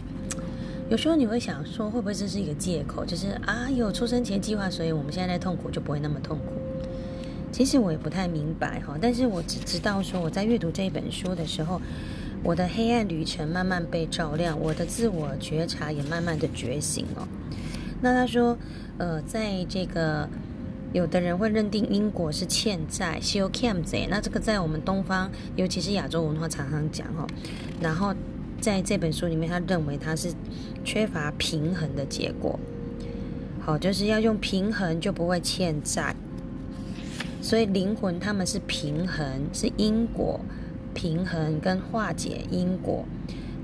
[0.90, 3.06] 有时候你会想说，会不会这是一个借口？
[3.06, 6.46] 就是啊，有出生前计划，所以我们现在在痛苦就不会那么痛苦。
[7.52, 11.80] 其实我也不太明白哈，但是我只知道说，我在阅读这一本书的时候，
[12.46, 17.28] 我的黑暗旅程慢慢被照亮，我的自我觉察也慢慢的觉醒哦。
[18.02, 18.56] 那他说，
[19.00, 20.30] 呃，在这个
[20.94, 27.26] 有的人会认定因果是欠债，是有欠债，那这个在我们东方，尤其是亚洲文化常常讲哦。
[27.82, 28.14] 然后
[28.62, 30.32] 在这本书里面，他认为他是
[30.84, 32.60] 缺乏平衡的结果。
[33.60, 36.16] 好，就是要用平衡，就不会欠债。
[37.42, 40.40] 所以灵魂他们是平衡，是因果
[40.96, 43.06] 平衡跟化解因果，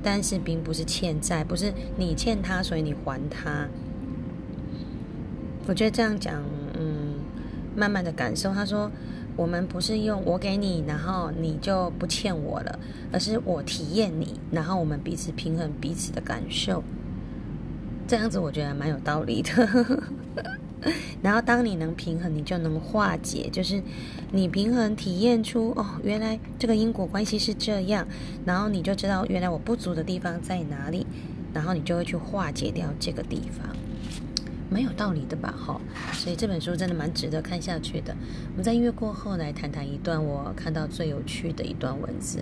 [0.04, 3.68] 但是并不是欠债，不是你欠他，所以你还他。
[5.68, 6.44] 我觉得这样讲，
[6.78, 7.16] 嗯，
[7.76, 8.54] 慢慢的感受。
[8.54, 8.92] 他说，
[9.38, 12.80] 我们不是用我给你，然后你就不欠我了，
[13.12, 16.84] 而是我体验你，然后我们彼此平衡彼此的感受。
[18.08, 20.04] 这样子我觉得蛮有道理的。
[21.22, 23.50] 然后，当你能平衡，你就能化解。
[23.52, 23.82] 就是
[24.32, 28.08] 你平衡体验出哦，原来这个因果关系是这样，
[28.46, 31.06] 然后你就知道原来我不足的地方在哪里，
[31.54, 33.76] 然后你就会去化解掉这个地方，
[34.70, 35.54] 蛮有道理的吧？
[35.58, 35.80] 哈，
[36.14, 38.16] 所以这本书真的蛮值得看下去的。
[38.52, 42.40] 我们在音乐过后来谈谈一段我看到最有趣的一段文字。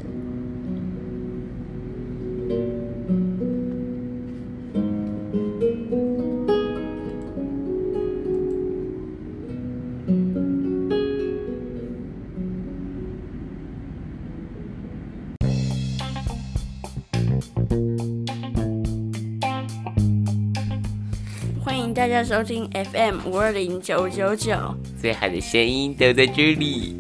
[22.20, 26.94] 家收听 FM 五二零九九九，最好的声音都在这里。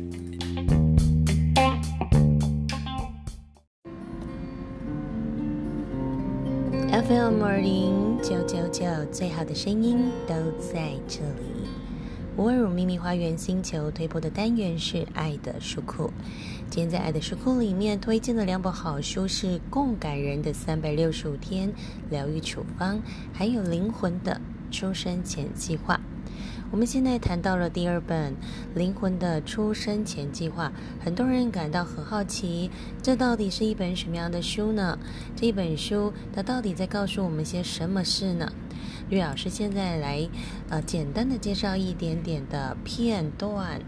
[6.88, 11.68] FM 五二零九九九，最好的声音都在这里。
[12.38, 16.06] 五二五秘密花园星球推播的单元是《爱的书库》。
[16.70, 21.70] 今天在《爱的书库》里面推荐的两本好书是《共感人的三百六十五天
[22.10, 22.96] 疗愈处方》，
[23.34, 24.40] 还有《灵魂的
[24.70, 25.96] 出生前计划》。
[26.72, 28.34] 我们现在谈到了第二本
[28.76, 30.72] 《灵魂的出生前计划》，
[31.04, 32.70] 很多人感到很好奇，
[33.02, 35.00] 这到底是一本什么样的书呢？
[35.36, 38.52] 这一本书它到底在告诉我们些什么事呢？
[39.10, 40.30] 吕老师现在来，
[40.70, 43.82] 呃，简单的介绍一点点的片段。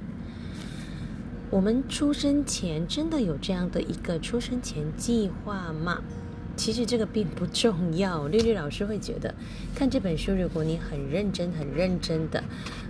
[1.52, 6.02] 我们出生前真的有这样的一个出生前计划吗？
[6.56, 8.28] 其实这个并不重要。
[8.28, 9.34] 绿绿老师会觉得，
[9.74, 12.44] 看这本书，如果你很认真、很认真的，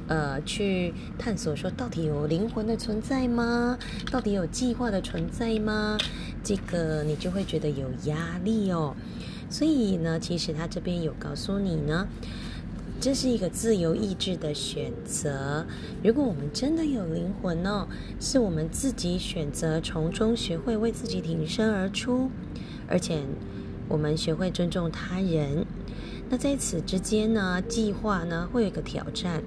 [0.07, 3.78] 呃，去探索说，到底有灵魂的存在吗？
[4.12, 5.97] 到底有计划的存在吗？
[6.43, 8.95] 这个你就会觉得有压力哦。
[9.49, 12.07] 所以呢，其实他这边有告诉你呢，
[12.99, 15.66] 这是一个自由意志的选择。
[16.03, 17.88] 如果我们真的有灵魂呢，
[18.20, 22.30] 是我们自己选择从中学会为自己挺身而出，
[22.92, 23.22] 而且
[23.88, 25.66] 我们学会尊重他人。
[26.30, 29.42] 那在此之间呢，计划呢会有一个挑战，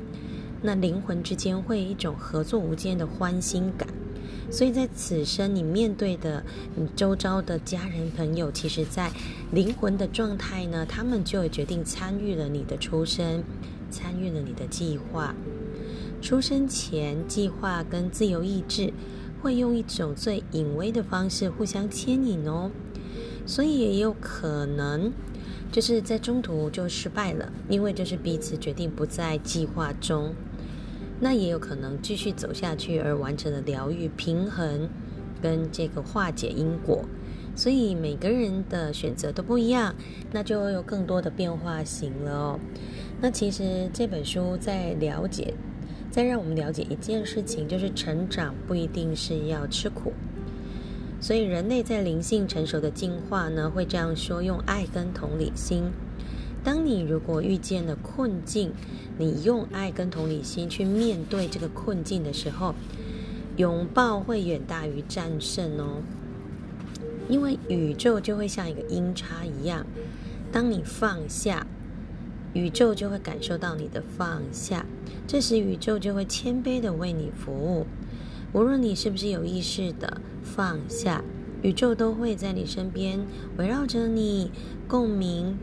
[0.62, 3.88] 那灵魂之间会有一种合作无间的欢欣感。
[4.50, 6.44] 所以在此生，你面对的
[6.76, 9.10] 你周遭的家人朋友，其实，在
[9.50, 13.42] 灵魂的状态呢，他们就决定参与了你的出生，
[13.90, 15.34] 参与了你的计划。
[16.20, 18.92] 出生前计划跟自由意志
[19.42, 22.70] 会用一种最隐微的方式互相牵引哦，
[23.46, 25.12] 所以也有可能
[25.70, 30.34] 就是在中途就失败了，因为这是彼此决定不在计划中。
[31.20, 34.88] 那也有可能继续走下去，而完成了疗愈、平衡
[35.40, 37.04] 跟这个化解因果。
[37.56, 39.94] 所以每个人的选择都不一样，
[40.32, 42.60] 那就有更多的变化型了哦。
[43.20, 45.54] 那其实这本书在了解，
[46.10, 50.12] 在让我们了解一件事情，就是成长不一定是要吃苦。
[51.24, 55.84] 所以人类在灵性成熟的进化呢，会这样说：用爱跟同理心。
[56.62, 58.72] 当你如果遇见了困境，
[59.16, 62.74] 你用爱跟同理心去面对这个困境的时候，
[63.56, 66.02] 拥抱会远大于战胜哦。
[67.26, 69.86] 因为宇宙就会像一个音叉一样，
[70.52, 71.66] 当你放下，
[72.52, 74.84] 宇宙就会感受到你的放下，
[75.26, 77.86] 这时宇宙就会谦卑的为你服务。
[78.52, 80.20] 无论你是不是有意识的
[80.54, 81.24] 放下，
[81.62, 83.26] 宇宙都会在你身边
[83.58, 84.52] 围绕着你，
[84.86, 85.56] 共鸣。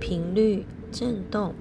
[0.00, 1.54] 频率震动。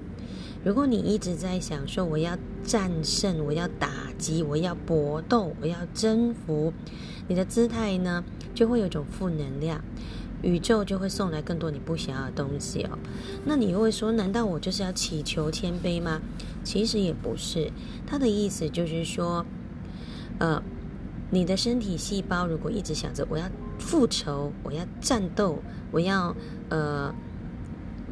[0.66, 6.74] 如果你一直在想说我要战胜，我要打击，我要搏斗，我要征服，
[7.30, 9.82] 你的姿态呢就会有种负能量，
[10.42, 13.00] 宇宙就会送来更多你不想要的东西哦。
[13.46, 16.22] 那你又会说，难道我就是要祈求谦卑吗？
[16.66, 17.72] 其实也不是，
[18.06, 19.46] 他的意思就是说，
[20.40, 20.62] 呃，
[21.30, 23.50] 你的身体细胞如果一直想着我要
[23.80, 25.60] 复仇，我要战斗，
[25.92, 26.36] 我要
[26.70, 27.14] 呃。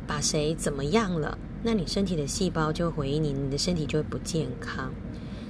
[0.08, 1.38] 把谁怎么样了？
[1.64, 4.92] 那你身体的细胞就会回应你，你的身体就会不健康。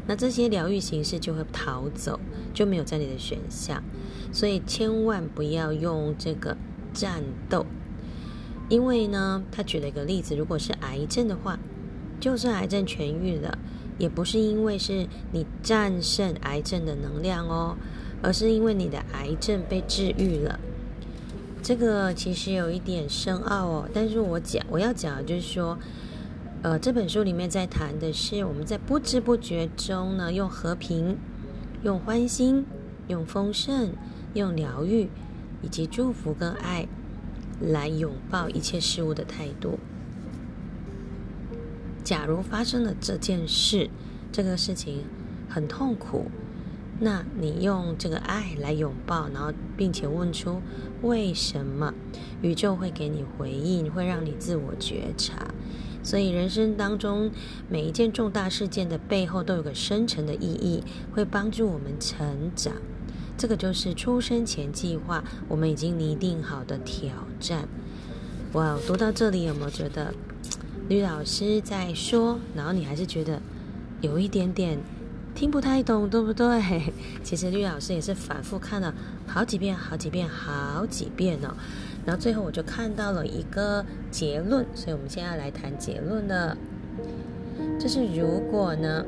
[0.05, 2.19] 那这些疗愈形式就会逃走，
[2.53, 3.81] 就没有在你的选项。
[4.31, 6.55] 所以千万不要用这个
[6.93, 7.65] 战斗，
[8.69, 11.57] 因为呢，他举了一个例子，如果是癌症的话，
[12.19, 13.57] 就算癌症痊愈了，
[13.97, 17.75] 也不是因为是你战胜癌症的能量哦，
[18.21, 20.59] 而是因为你的癌症被治愈了。
[21.63, 25.77] 这个其实有一点深奥哦，但是我讲我要讲的就是说，
[26.63, 31.17] 呃，这本书里面在谈的是我们在不知不觉中呢，用和平、
[31.83, 32.65] 用欢心、
[33.07, 33.93] 用丰盛、
[34.33, 35.07] 用疗愈
[35.61, 36.87] 以及祝福跟爱
[37.59, 39.77] 来拥抱一切事物的态度。
[42.03, 43.89] 假如发生了这件事，
[44.31, 45.03] 这个事情
[45.49, 46.31] 很痛苦。
[46.99, 50.61] 那你用这个爱来拥抱，然后并且问出
[51.01, 51.93] 为什么，
[52.43, 55.47] 宇宙会给你回应，会让你自我觉察。
[56.03, 57.31] 所以人生当中
[57.69, 60.83] 每一件重大事件的背后都有个深层的意义，
[61.13, 62.73] 会帮助我们成长。
[63.35, 67.67] 这个就是出生前计划，我们已经拟定好的挑战。
[68.53, 70.13] 哇，读到这里有没有觉得
[70.89, 73.41] 吕老师在说，然后你还是觉得
[74.01, 74.77] 有一点点？
[75.33, 76.61] 听不太懂，对不对？
[77.23, 78.93] 其实绿老师也是反复看了
[79.25, 81.55] 好几遍、好几遍、好几遍哦。
[82.05, 86.57] 然后最后我就看到了一个结论，所以我们现在要来谈结论了。
[87.79, 89.05] 就是如果呢，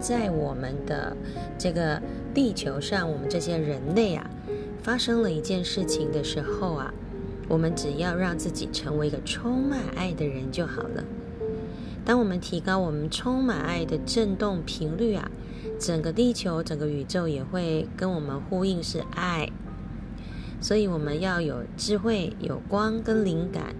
[0.00, 1.14] 在我们的
[1.58, 2.00] 这个
[2.32, 4.30] 地球上，我们这些人类啊，
[4.82, 6.94] 发生了一件事情的时候啊，
[7.48, 11.04] 我们只要让自己成为一个充满爱的人就好了。
[12.04, 15.30] 当我们提高我们充满爱的振动频率啊，
[15.80, 19.48] 整个地球、整个宇宙也会跟我们呼应，是爱。
[20.60, 23.74] 所以我们要有智慧、有光跟灵感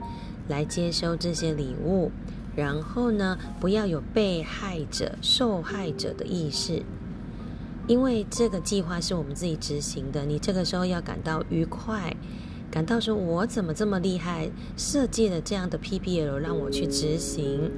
[0.49, 2.11] 来接收这些礼物，
[2.55, 6.83] 然后呢，不要有被害者、受害者的意识。
[7.87, 12.17] 因为这个计划是我们自己执行的，你这个时候要感到愉快，
[12.75, 17.71] 感到说我怎么这么厉害，设计了这样的 PPL 让我去执行。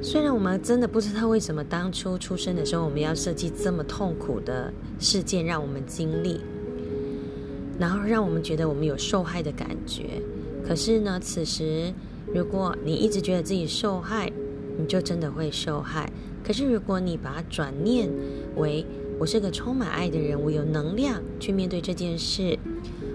[0.00, 6.40] 虽然我们真的不知道为什么当初出生的时候我们要设计这么痛苦的事件让我们经历，
[7.76, 10.22] 然后让我们觉得我们有受害的感觉。
[10.64, 11.92] 可是呢，此时
[12.32, 14.30] 如果你一直觉得自己受害，
[14.78, 16.08] 你就真的会受害。
[16.44, 18.08] 可是，如果你把它转念
[18.56, 18.86] 为
[19.18, 22.56] 我是个充满爱的人，我有能量去面对这件事，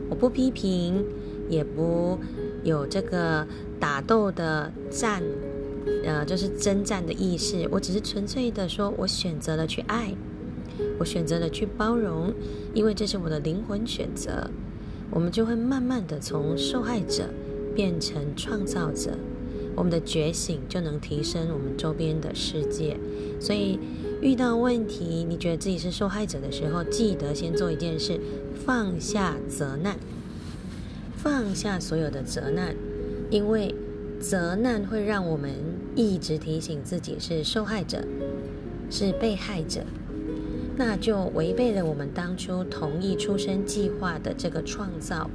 [0.09, 1.03] 我不批评，
[1.49, 2.17] 也不
[2.63, 3.45] 有这个
[3.79, 5.21] 打斗的战，
[6.05, 7.67] 呃，就是征战的意识。
[7.71, 10.13] 我只是纯粹的说，我选择了去爱，
[10.99, 12.33] 我选择了去包容，
[12.73, 14.49] 因为这是我的灵魂选择。
[15.09, 17.29] 我们就会慢慢的从受害者
[17.73, 19.11] 变成创造者。
[19.75, 22.97] 我们的觉醒就能提升我们周边的世界，
[23.39, 23.79] 所以
[24.21, 28.19] 遇到问题，你觉得自己是受害者的时候，记得先做一件事：
[28.65, 29.97] 放下责难，
[31.15, 32.75] 放下所有的责难，
[33.29, 33.73] 因为
[34.19, 35.51] 责难会让我们
[35.95, 38.03] 一直提醒自己是受害者，
[38.89, 39.81] 是被害者，
[40.75, 45.29] 那就违背了我们当初同意出生计划的这个创造，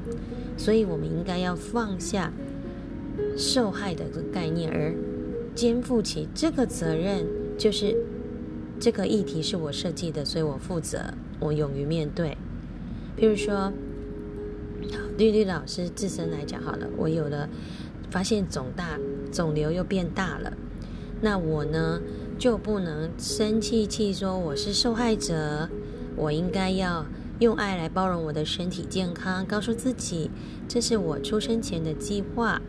[0.57, 2.33] 所以我们应该要放下。
[3.37, 4.95] 受害的概念，而
[5.55, 7.27] 肩负起这个责任，
[7.59, 7.95] 就是
[8.83, 12.37] 这个议题是我设计的，所以我负责，我勇于面对。
[13.17, 13.73] 譬如说，
[15.17, 17.49] 绿绿老师自身来讲好了，我有了
[18.11, 18.99] 发现肿大，
[19.31, 20.53] 肿瘤又变大了，
[21.21, 22.01] 那我呢
[22.41, 25.69] 就不能生气气说我是受害者，
[26.17, 27.07] 我应该要
[27.39, 30.29] 用爱来包容我的身体健康，告诉自己
[30.67, 32.61] 这是我出生前的计划。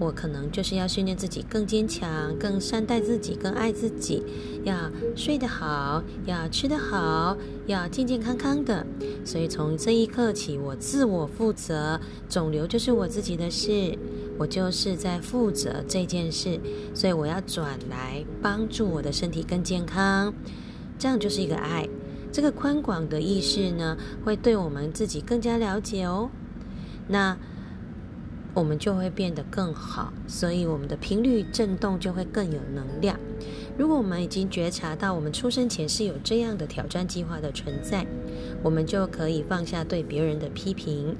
[0.00, 4.24] 我可能就是要训练自己更坚强、更善待自己、更爱自己，
[4.64, 4.74] 要
[5.14, 7.36] 睡得好，要吃得好，
[7.66, 8.84] 要健健康康的。
[9.26, 13.94] 所以从这一刻起，我自我负责，肿瘤就是我自己的事，
[14.38, 16.58] 我就是在负责这件事。
[16.94, 20.32] 所以我要转来帮助我的身体更健康，
[20.98, 21.86] 这样就是一个爱。
[22.32, 26.30] 这个宽广的意识呢，会对我们自己更加了解哦。
[27.06, 27.36] 那。
[28.52, 33.18] 我们就会变得更好，所以我们的频率振动就会更有能量。
[33.78, 38.06] 如果我们已经觉察到我们出生前是有这样的挑战计划的存在，
[38.62, 41.16] 我们就可以放下对别人的批评。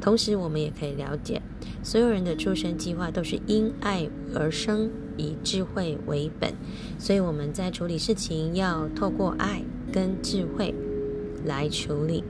[0.00, 1.42] 同时，我们也可以了解，
[1.82, 6.54] 所有人的出生计划都是因爱而生，以智慧为本。
[6.98, 9.62] 所以我们在处理事情要透过爱
[9.92, 10.74] 跟智慧
[11.44, 12.24] 来处理。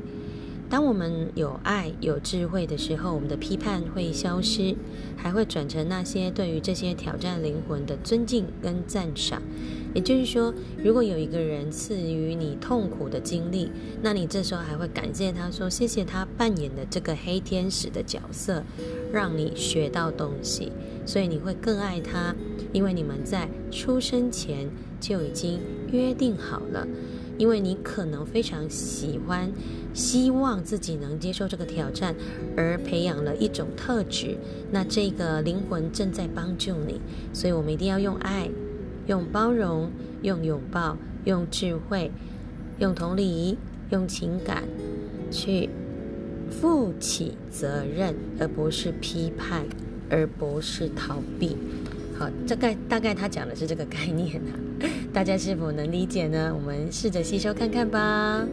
[0.70, 4.76] 当我们有爱、有智慧的时候，我们的批判会消失，
[5.16, 9.42] 还会转成那些对于这些挑战灵魂的尊敬跟赞赏。
[9.92, 13.68] 也就是说，如果有一个人赐予你痛苦的经历，
[14.00, 18.62] 那你这时候还会感谢他说：“谢谢他扮演的这个黑天使的角色，
[19.12, 20.70] 让你学到东西。”
[21.04, 22.32] 所以你会更爱他，
[22.72, 25.58] 因为你们在出生前就已经
[25.90, 26.86] 约定好了。
[27.36, 29.50] 因为你可能非常喜欢，
[29.92, 32.14] 希望自己能接受这个挑战，
[32.56, 34.36] 而培养了一种特质。
[34.70, 37.00] 那这个灵魂正在帮助你，
[37.32, 38.48] 所以我们一定要用爱、
[39.06, 39.90] 用包容、
[40.22, 42.10] 用拥抱、用智慧、
[42.78, 43.58] 用同理、
[43.90, 44.62] 用情感，
[45.30, 45.68] 去
[46.50, 49.64] 负起责任，而不是批判，
[50.08, 51.56] 而不是逃避。
[52.16, 54.52] 好，这概大概他讲的是这个概念啊，
[55.12, 56.54] 大家是否能理解呢？
[56.54, 58.46] 我们试着吸收看看吧。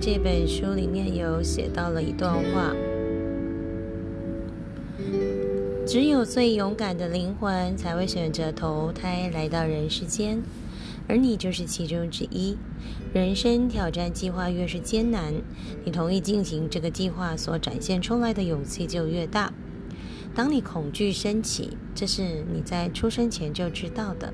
[0.00, 2.72] 这本书里面有写到了一段话。
[5.84, 10.40] 只有最勇敢的灵魂才会选择投胎来到人世间，
[11.08, 12.56] 而你就是其中之一。
[13.12, 15.34] 人生挑战计划越是艰难，
[15.84, 19.52] 你同意进行这个计划所展现出来的勇气就越大。
[20.32, 24.32] 当你恐惧升起，这是你在出生前就知道的。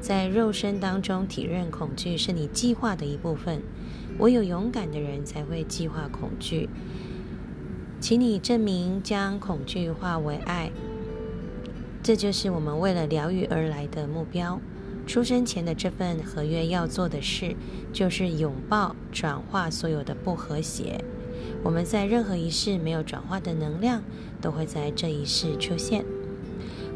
[0.00, 3.62] 在肉身当中体认恐惧是你计划的一部分。
[4.18, 6.68] 唯有勇敢的人才会计划恐惧。
[8.00, 10.70] 请你证明将恐惧化为爱。
[12.02, 14.60] 这就是我们为了疗愈而来的目标。
[15.06, 17.54] 出生前的这份合约要做的事，
[17.92, 21.04] 就是拥抱、转化所有的不和谐。
[21.62, 24.02] 我们在任何一世没有转化的能量，
[24.40, 26.04] 都会在这一世出现。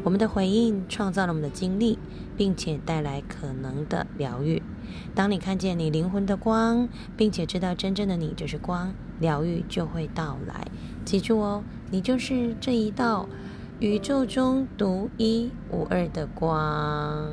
[0.03, 1.99] 我们的回应创造了我们的经历，
[2.35, 4.61] 并且带来可能的疗愈。
[5.13, 10.67] 当你看见你灵魂的光，并且知道真正的你就是光，疗愈就会到来。
[11.05, 13.29] 记住哦，你就是这一道
[13.79, 17.31] 宇宙中独一无二的光。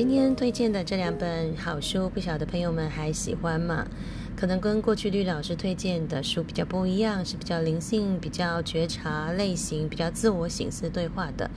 [0.00, 3.86] 今天推荐的这两本好书，不晓得朋友们还喜欢吗？
[4.34, 11.50] 可能跟过去绿老师推荐的书比较不一样，是比较灵性、比较觉察类型、比较自我醒思对话的，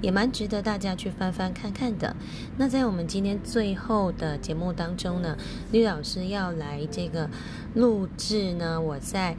[0.00, 2.14] 也蛮值得大家去翻翻看看的。
[2.56, 5.36] 那在我们今天最后的节目当中呢，
[5.72, 7.28] 绿老师要来这个
[7.74, 9.36] 录制呢，我在。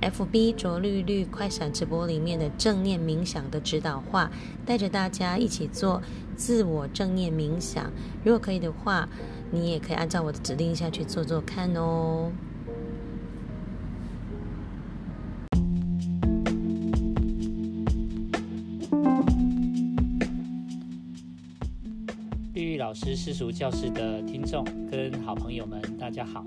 [0.00, 4.30] FB 卓绿绿快闪直播里面的正念冥想的指导话，
[4.64, 6.00] 带着大家一起做
[6.34, 7.92] 自我正念冥想。
[8.24, 9.06] 如果可以的话，
[9.50, 12.32] 你也可以按照我的指令下去做做看哦。
[22.54, 26.44] 绿绿老师私塾教室的听众跟好朋友们，大家好，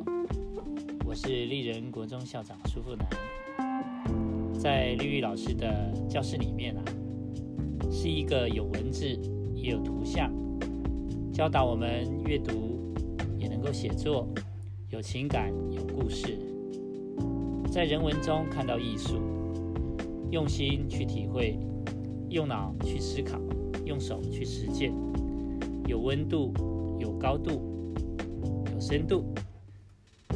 [1.05, 3.07] 我是丽人国中校长舒富南。
[4.63, 6.83] 在绿绿老师的教室里面啊，
[7.91, 9.05] 是一个有文字
[9.53, 10.31] 也有图像，
[11.33, 12.93] 教导我们阅读
[13.37, 14.25] 也能够写作，
[14.89, 16.39] 有情感有故事，
[17.73, 19.15] 在人文中看到艺术，
[20.31, 21.59] 用心去体会，
[22.29, 23.37] 用脑去思考，
[23.83, 24.93] 用手去实践，
[25.87, 26.53] 有温度
[26.99, 27.61] 有高度
[28.73, 29.25] 有深度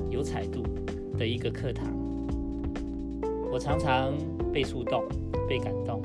[0.10, 0.64] 有彩度
[1.18, 2.07] 的一个课堂。
[3.58, 4.14] 我常常
[4.54, 5.04] 被触动、
[5.50, 6.00] 被感动，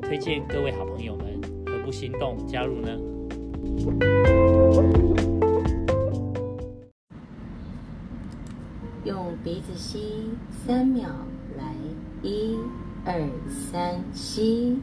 [0.00, 2.88] 推荐各位好朋友们，何不心动加入呢？
[9.02, 10.30] 用鼻子吸
[10.64, 11.08] 三秒，
[11.58, 11.74] 来，
[12.22, 12.56] 一、
[13.04, 14.78] 二、三，吸。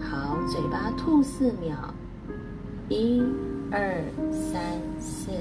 [0.00, 1.92] 好，嘴巴吐四秒，
[2.88, 3.20] 一、
[3.72, 4.00] 二、
[4.30, 4.62] 三、
[5.00, 5.32] 四。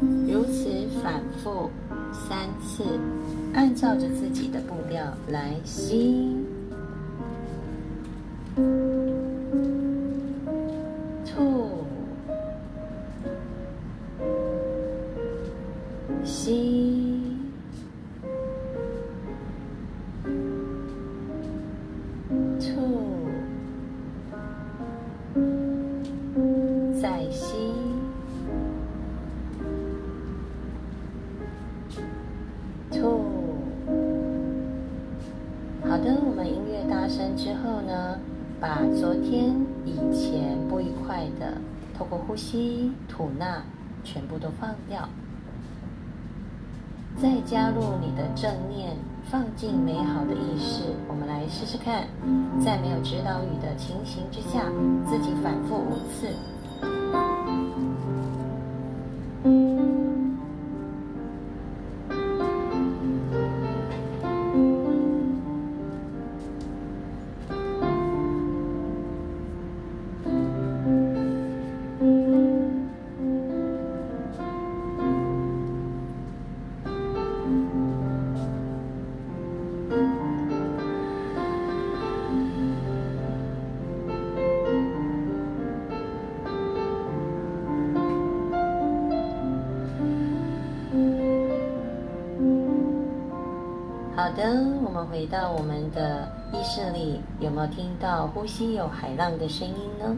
[0.00, 0.68] 如此
[1.02, 1.70] 反复
[2.12, 2.84] 三次，
[3.54, 6.36] 按照着自己的步调来吸、
[44.44, 45.08] 都放掉，
[47.16, 48.94] 再加入你的正念，
[49.30, 50.82] 放进美好的意识。
[51.08, 52.06] 我们来试试看，
[52.62, 54.64] 在没有指导语的情形之下，
[55.08, 56.28] 自己反复五次。
[94.34, 94.42] 的，
[94.84, 100.16] 我们回到我们的意识里，有没有听到呼吸有海浪的声音呢？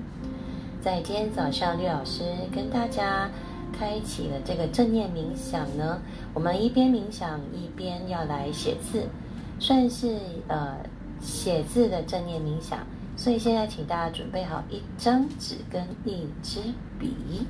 [0.80, 3.28] 在今天早上，绿老师跟大家
[3.72, 6.00] 开启了这个正念冥想呢。
[6.32, 9.06] 我们一边冥想一边要来写字，
[9.58, 10.16] 算是
[10.48, 10.76] 呃
[11.20, 12.78] 写字的正念冥想。
[13.16, 16.60] 所以现在请大家准备好一张纸跟一支
[16.98, 17.46] 笔。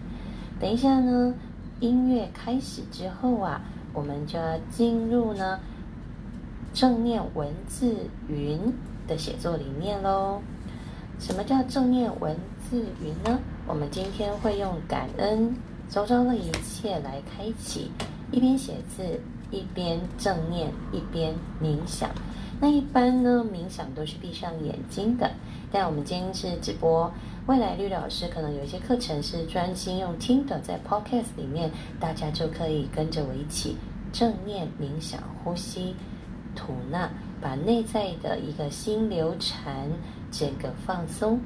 [0.58, 1.32] 等一下呢，
[1.78, 3.60] 音乐开始之后啊，
[3.92, 5.60] 我们就要进入呢。
[6.76, 7.96] 正念文字
[8.28, 8.60] 云
[9.08, 10.42] 的写作理念喽。
[11.18, 12.36] 什么叫正念文
[12.68, 13.38] 字云呢？
[13.66, 15.56] 我们今天会用感恩
[15.88, 17.90] 周遭的一切来开启
[18.30, 19.18] 一边写字，
[19.50, 22.10] 一边正念，一边冥想。
[22.60, 25.30] 那一般呢，冥想都是闭上眼睛的。
[25.72, 27.10] 但我们今天是直播，
[27.46, 33.78] 未来绿老师可能有一些课程是专心用听的，在 Podcast 里面，大家就可以跟着我一起
[34.12, 35.94] 正念冥想、呼吸、
[36.56, 39.90] 吐纳，把内在的一个心流禅
[40.32, 41.38] 整个放松。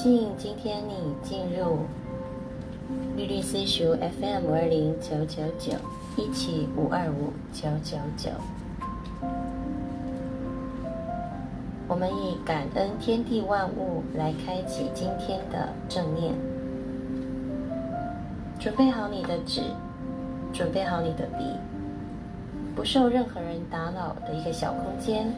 [0.00, 1.78] 兴今天你进入
[3.16, 5.72] 绿绿私塾 FM 五二零九九九
[6.16, 8.30] 一七五二五九九九。
[11.88, 16.32] 我们以感恩天地万物来开启今天的正念。
[18.60, 19.62] 准备好你的纸，
[20.52, 21.44] 准备好你的笔，
[22.76, 25.34] 不受任何人打扰的一个小空间。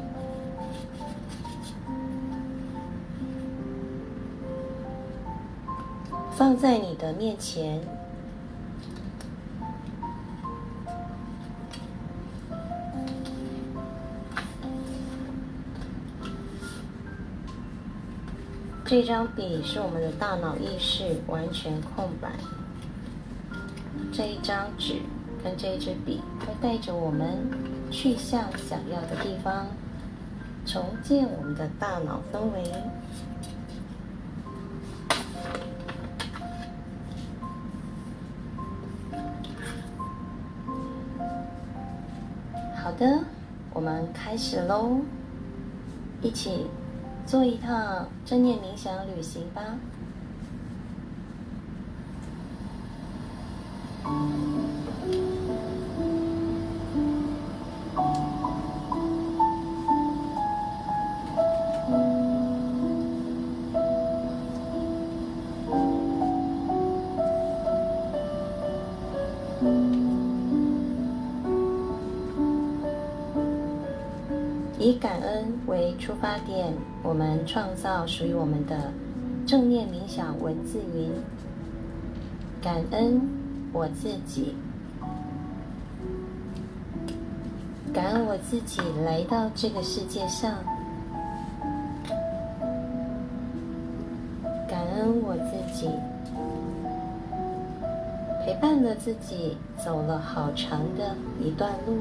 [6.41, 7.79] 放在你的面前，
[18.87, 22.33] 这张笔是我们的大脑意识完全空白。
[24.11, 24.95] 这一张纸
[25.45, 27.37] 跟这一支笔会带着我们
[27.91, 29.67] 去向想要的地方，
[30.65, 32.63] 重建我们的大脑氛围。
[44.31, 45.01] 开始喽！
[46.23, 46.69] 一起
[47.27, 49.61] 做一趟正念冥想旅行吧。
[74.91, 76.75] 以感恩为出发点，
[77.05, 78.91] 我们创造属于我们的
[79.47, 81.13] 正念冥想文字云。
[82.61, 83.21] 感恩
[83.73, 84.57] 我自己，
[87.95, 90.57] 感恩我自己来到这个世界上，
[94.69, 95.89] 感恩我自己
[98.45, 101.99] 陪伴了自己走了好长的一段路。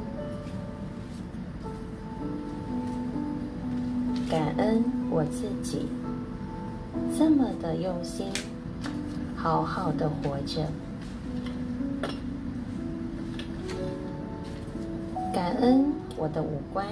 [4.29, 5.87] 感恩我自己
[7.17, 8.27] 这么的用心，
[9.35, 10.61] 好好的活着。
[15.33, 16.85] 感恩我的五官，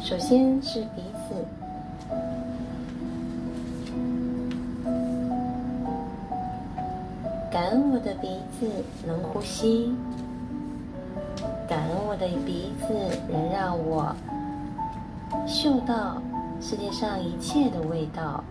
[0.00, 1.34] 首先是鼻子，
[7.50, 8.66] 感恩我的鼻子
[9.06, 9.92] 能呼吸，
[11.68, 12.94] 感恩我的鼻子
[13.30, 14.16] 能让我。
[15.62, 16.20] 嗅到
[16.60, 18.42] 世界上一切的味道，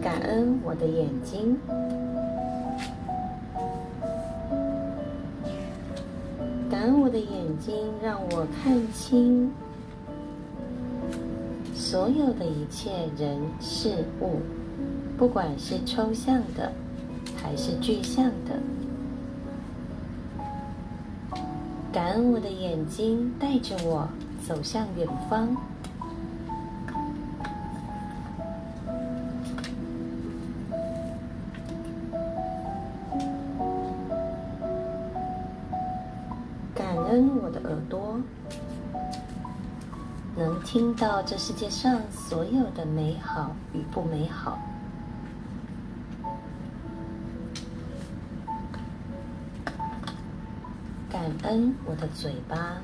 [0.00, 1.58] 感恩我的眼睛，
[6.70, 9.52] 感恩我的眼睛让我看清
[11.74, 14.40] 所有的一切人事物，
[15.18, 16.72] 不管是抽象的
[17.36, 18.58] 还是具象的。
[21.92, 24.08] 感恩我的眼睛带着我
[24.48, 25.54] 走向远方。
[36.74, 38.18] 感恩我的耳朵，
[40.34, 44.58] 能听到这世界上所有的美好与不美好。
[51.42, 52.76] 恩我的嘴巴，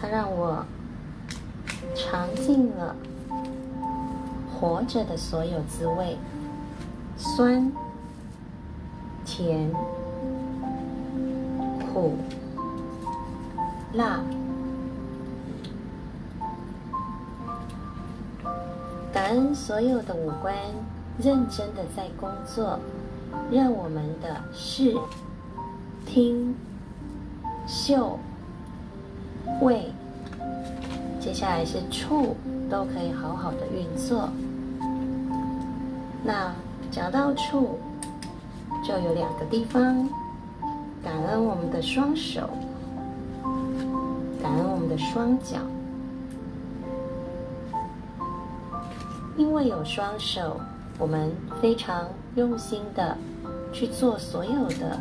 [0.00, 0.64] 它让我
[1.94, 2.94] 尝尽了
[4.52, 6.16] 活着的所有滋味，
[7.16, 7.72] 酸、
[9.24, 9.70] 甜、
[11.92, 12.16] 苦、
[13.94, 14.20] 辣。
[19.12, 20.54] 感恩所有的五官
[21.18, 22.78] 认真的在工作。
[23.50, 24.94] 让我们的视、
[26.04, 26.54] 听、
[27.66, 28.18] 嗅、
[29.60, 29.90] 味，
[31.18, 32.36] 接下来是触，
[32.70, 34.28] 都可以好好的运作。
[36.22, 36.52] 那
[36.90, 37.78] 讲到触，
[38.86, 40.08] 就有两个地方，
[41.02, 42.50] 感恩我们的双手，
[44.42, 45.58] 感恩我们的双脚，
[49.36, 50.60] 因为有双手，
[50.98, 51.32] 我们
[51.62, 53.16] 非常用心的。
[53.72, 54.98] 去做所有的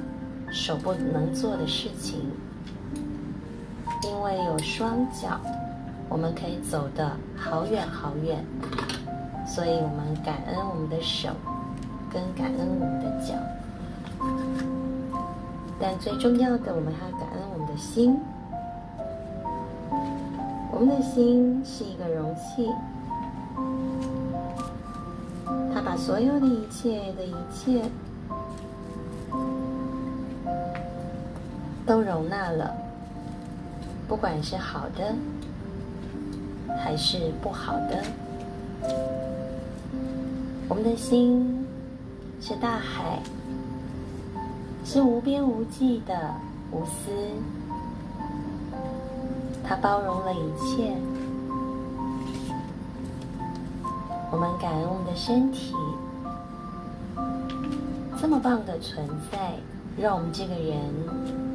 [0.52, 2.20] 手不能做的事情，
[4.04, 5.40] 因为有双脚，
[6.10, 8.46] 我们可以走得好远好远，
[9.48, 11.30] 所以我们感恩我们的手，
[12.12, 13.34] 跟感恩我们的脚。
[15.80, 18.20] 但最重要的，我们还要感恩我们的心。
[20.72, 22.70] 我们的心是一个容器，
[25.74, 27.82] 它把所有的一切的一切。
[32.18, 32.76] 容纳了，
[34.08, 35.14] 不管是好的
[36.80, 38.04] 还是不好的。
[40.68, 41.64] 我们的心
[42.42, 43.20] 是大海，
[44.84, 46.34] 是无边无际的
[46.72, 47.12] 无私，
[49.64, 50.92] 它包容了一切。
[54.32, 55.76] 我们感恩我们的身体，
[58.20, 59.54] 这么棒的存在，
[60.02, 61.47] 让我们这个人。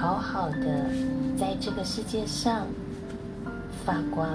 [0.00, 0.84] 好好的，
[1.36, 2.68] 在这个世界上
[3.84, 4.28] 发光。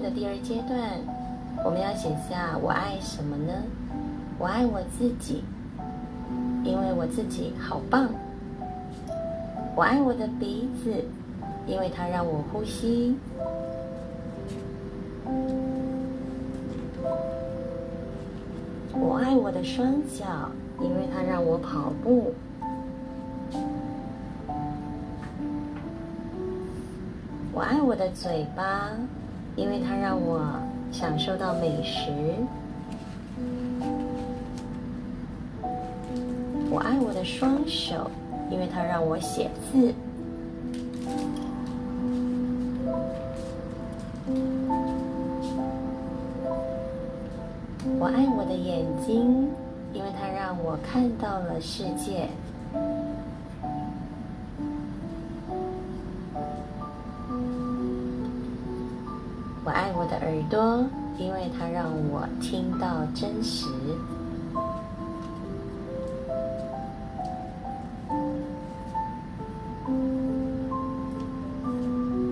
[0.00, 0.78] 的第二阶段，
[1.64, 3.52] 我们要写下我爱什么呢？
[4.38, 5.44] 我爱我自己，
[6.64, 8.08] 因为我自己好棒。
[9.76, 11.04] 我爱我的鼻子，
[11.66, 13.14] 因为它让我呼吸。
[18.92, 22.32] 我爱我的双脚，因为它让我跑步。
[27.52, 28.90] 我爱我的嘴巴。
[29.56, 30.40] 因为它让我
[30.90, 32.10] 享受到美食，
[36.70, 38.10] 我爱我的双手，
[38.50, 39.94] 因为它让我写字，
[47.98, 49.48] 我爱我的眼睛，
[49.92, 52.28] 因为它让我看到了世界。
[60.50, 60.84] 多，
[61.16, 63.66] 因为它让我听到真实。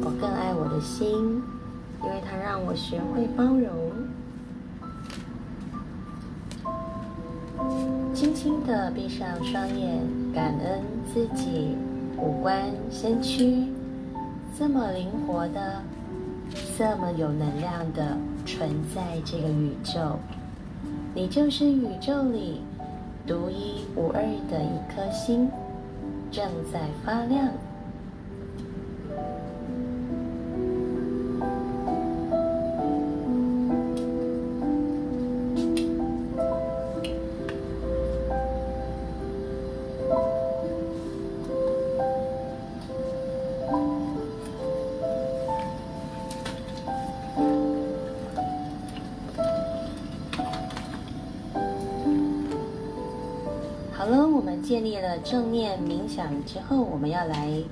[0.02, 1.08] 我更爱我的心，
[2.02, 3.70] 因为它让我学会包容。
[8.12, 10.00] 轻轻的闭上双眼，
[10.34, 10.82] 感恩
[11.14, 11.76] 自己
[12.16, 13.68] 五官身躯
[14.58, 15.80] 这么灵活的。
[16.78, 18.16] 这么有能量的
[18.46, 20.16] 存在这个宇宙，
[21.12, 22.62] 你就是宇宙里
[23.26, 25.50] 独一无二的一颗星，
[26.30, 27.48] 正在发亮。
[55.30, 57.62] 正念冥想之后，我们要来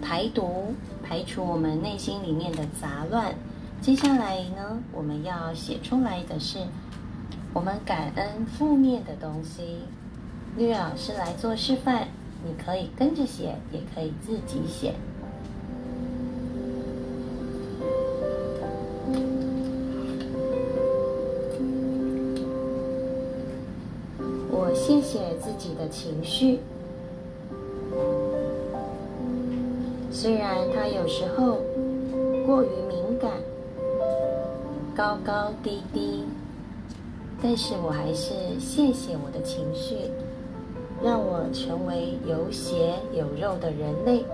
[0.00, 0.72] 排毒、
[1.02, 3.34] 排除我们内心里面的杂乱。
[3.80, 6.58] 接下来呢，我们要写出来的是
[7.52, 9.78] 我们感恩负面的东西。
[10.56, 12.06] 绿老师来做示范，
[12.44, 14.94] 你可以跟着写，也可以自己写。
[24.52, 26.60] 我谢谢自己的情绪。
[31.02, 31.58] 有时候
[32.46, 33.32] 过于敏感，
[34.94, 36.22] 高高低低，
[37.42, 39.96] 但是我还是谢谢我的情绪，
[41.02, 44.24] 让我成为有血有肉的人类。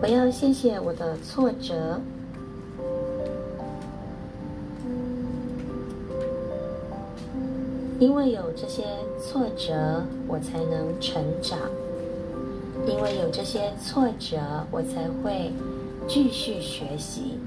[0.00, 2.00] 我要谢谢我的挫折。
[8.00, 8.82] 因为有这些
[9.20, 11.58] 挫折，我才能成长；
[12.86, 14.38] 因为有这些挫折，
[14.70, 15.52] 我才会
[16.08, 17.38] 继续学习。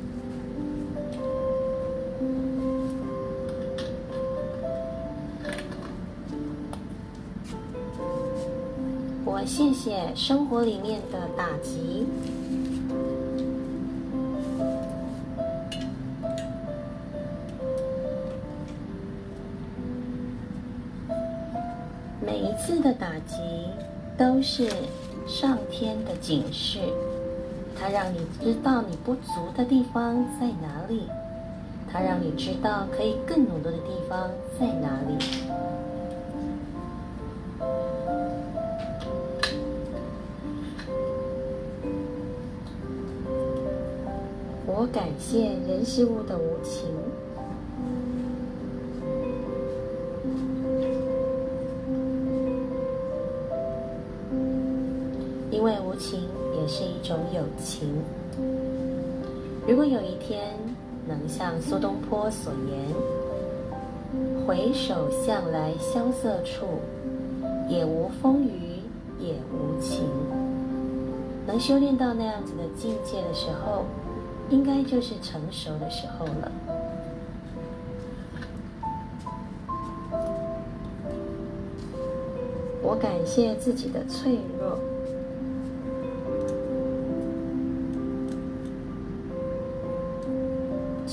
[9.25, 12.05] 我谢谢生活里面的打击。
[22.87, 23.35] 的打击
[24.17, 24.69] 都是
[25.27, 26.79] 上天的警示，
[27.77, 31.03] 它让你知道你不足的地方在哪里，
[31.91, 35.17] 它让你知道可以更努力的地方在哪里。
[44.65, 46.85] 我感谢人事物的无情。
[61.07, 62.79] 能像苏东坡所言
[64.45, 66.65] ：“回首向来萧瑟处，
[67.69, 68.81] 也无风雨
[69.19, 70.03] 也无晴。”
[71.47, 73.85] 能修炼到那样子的境界的时候，
[74.49, 76.51] 应该就是成熟的时候了。
[82.83, 84.77] 我感谢自己的脆弱。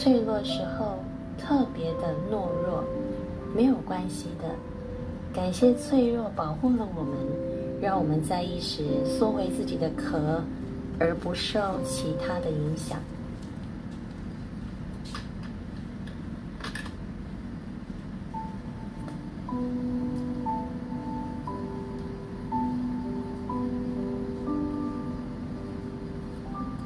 [0.05, 0.99] 脆弱时候
[1.39, 2.85] 特别的懦弱，
[3.57, 4.55] 没有关系的。
[5.33, 7.17] 感谢脆弱保护了我们，
[7.81, 10.45] 让我们在意时缩回自己的壳，
[10.99, 12.99] 而不受其他的影响。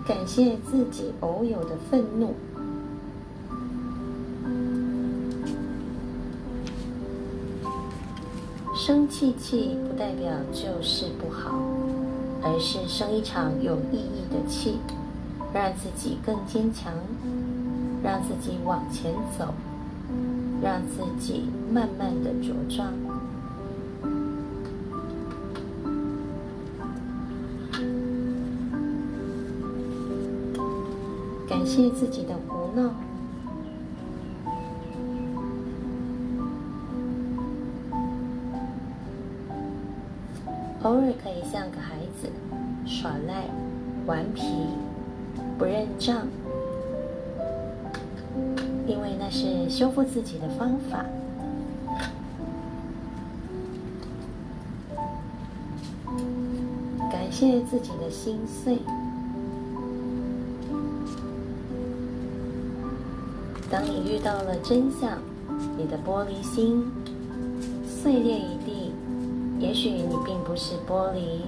[0.06, 2.32] 感谢自己偶有的愤怒。
[8.89, 11.61] 生气气不代表就是不好，
[12.43, 14.78] 而是生一场有意义的气，
[15.53, 16.91] 让自己更坚强，
[18.03, 19.53] 让自己往前走，
[20.62, 22.91] 让自己慢慢的茁壮。
[31.47, 32.91] 感谢自己的胡闹。
[40.89, 42.30] 偶尔可以像个孩子，
[42.86, 43.45] 耍赖、
[44.07, 44.41] 顽皮、
[45.59, 46.26] 不认账，
[48.86, 51.05] 因为那是修复自己的方法。
[57.12, 58.78] 感谢自己的心碎。
[63.70, 65.18] 当你遇到了真相，
[65.76, 66.82] 你的玻璃心
[67.86, 68.57] 碎裂一。
[69.68, 71.42] 也许你并不是玻璃，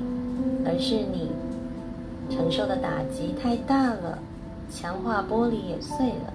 [0.67, 1.31] 而是你
[2.29, 4.19] 承受的打击太大了，
[4.71, 6.35] 强化玻璃也碎了。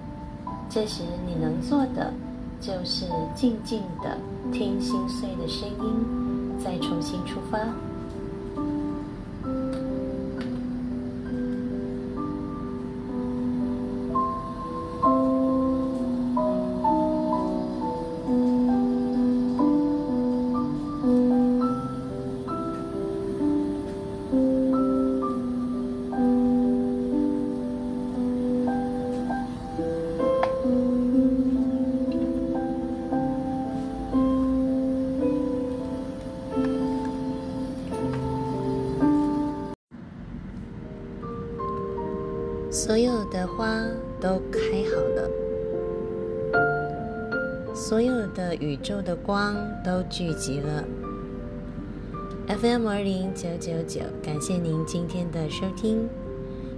[0.68, 2.12] 这时你能做的
[2.60, 3.06] 就是
[3.36, 4.18] 静静的
[4.52, 7.60] 听心碎的声音，再重新出发。
[49.26, 50.84] 光都聚集了。
[52.46, 56.08] FM 二零九九九，感谢您今天的收听。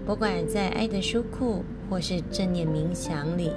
[0.06, 3.52] 不管在爱的书库或是正念冥想里，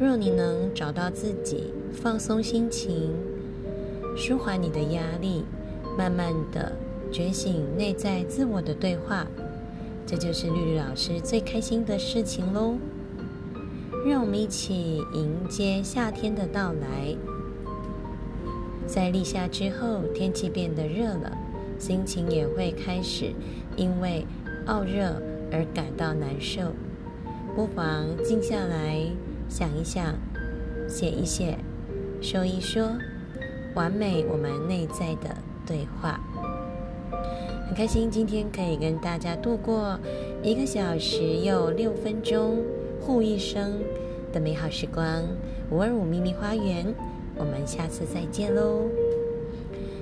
[0.00, 3.12] 若你能找到自己，放松心情，
[4.16, 5.44] 舒缓你的压力，
[5.98, 6.72] 慢慢的
[7.12, 9.26] 觉醒内在自我的对话。
[10.06, 12.78] 这就是绿绿老师最开心的事情喽！
[14.06, 17.14] 让我们一起迎接夏天的到来。
[18.88, 21.36] 在立夏之后，天气变得热了，
[21.78, 23.34] 心情也会开始
[23.76, 24.24] 因为
[24.64, 25.20] 傲热
[25.52, 26.72] 而感到难受。
[27.54, 28.98] 不妨静下来，
[29.46, 30.14] 想一想，
[30.88, 31.58] 写一写，
[32.22, 32.96] 说一说，
[33.74, 35.36] 完美我们内在的
[35.66, 36.18] 对话。
[37.66, 40.00] 很开心今天可以跟大家度过
[40.42, 42.64] 一个小时又六分钟
[43.02, 43.82] 护一生
[44.32, 45.22] 的美好时光。
[45.70, 46.94] 五二五秘密花园，
[47.38, 48.82] 我们下次再见喽！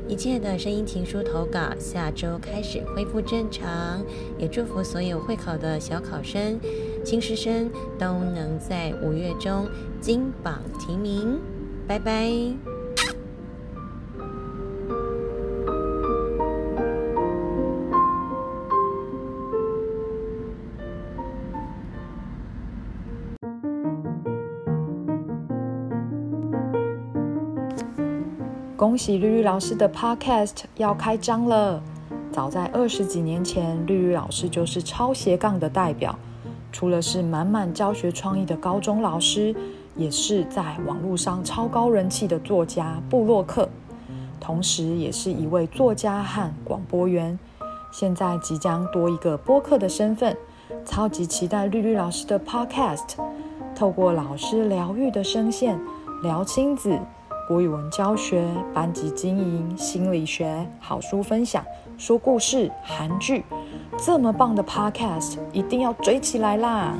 [0.08, 4.04] 一切的声音情书投稿下周开始恢复正常，
[4.38, 6.60] 也祝福所有会考的小考生、
[7.04, 7.68] 新师生
[7.98, 9.68] 都能在五月中
[10.00, 11.40] 金榜题名。
[11.88, 12.75] 拜拜。
[28.86, 31.82] 恭喜绿绿老师的 Podcast 要开张了！
[32.30, 36.16] 早在二十几年前，绿绿老师就是超斜杠的代表。
[36.70, 39.52] 除了是满满教学创意的高中老师，
[39.96, 43.68] 也是在网络上超高人气的作家布洛克，
[44.38, 47.36] 同时也是一位作家和广播员。
[47.90, 50.36] 现在即将多一个播客的身份，
[50.84, 53.16] 超级期待绿绿老师的 Podcast，
[53.74, 55.76] 透过老师疗愈的声线
[56.22, 56.96] 聊亲子。
[57.46, 58.44] 国语文教学、
[58.74, 61.64] 班级经营、心理学、好书分享、
[61.96, 63.44] 说故事、韩剧，
[63.96, 66.94] 这么棒的 Podcast 一定要追起来啦！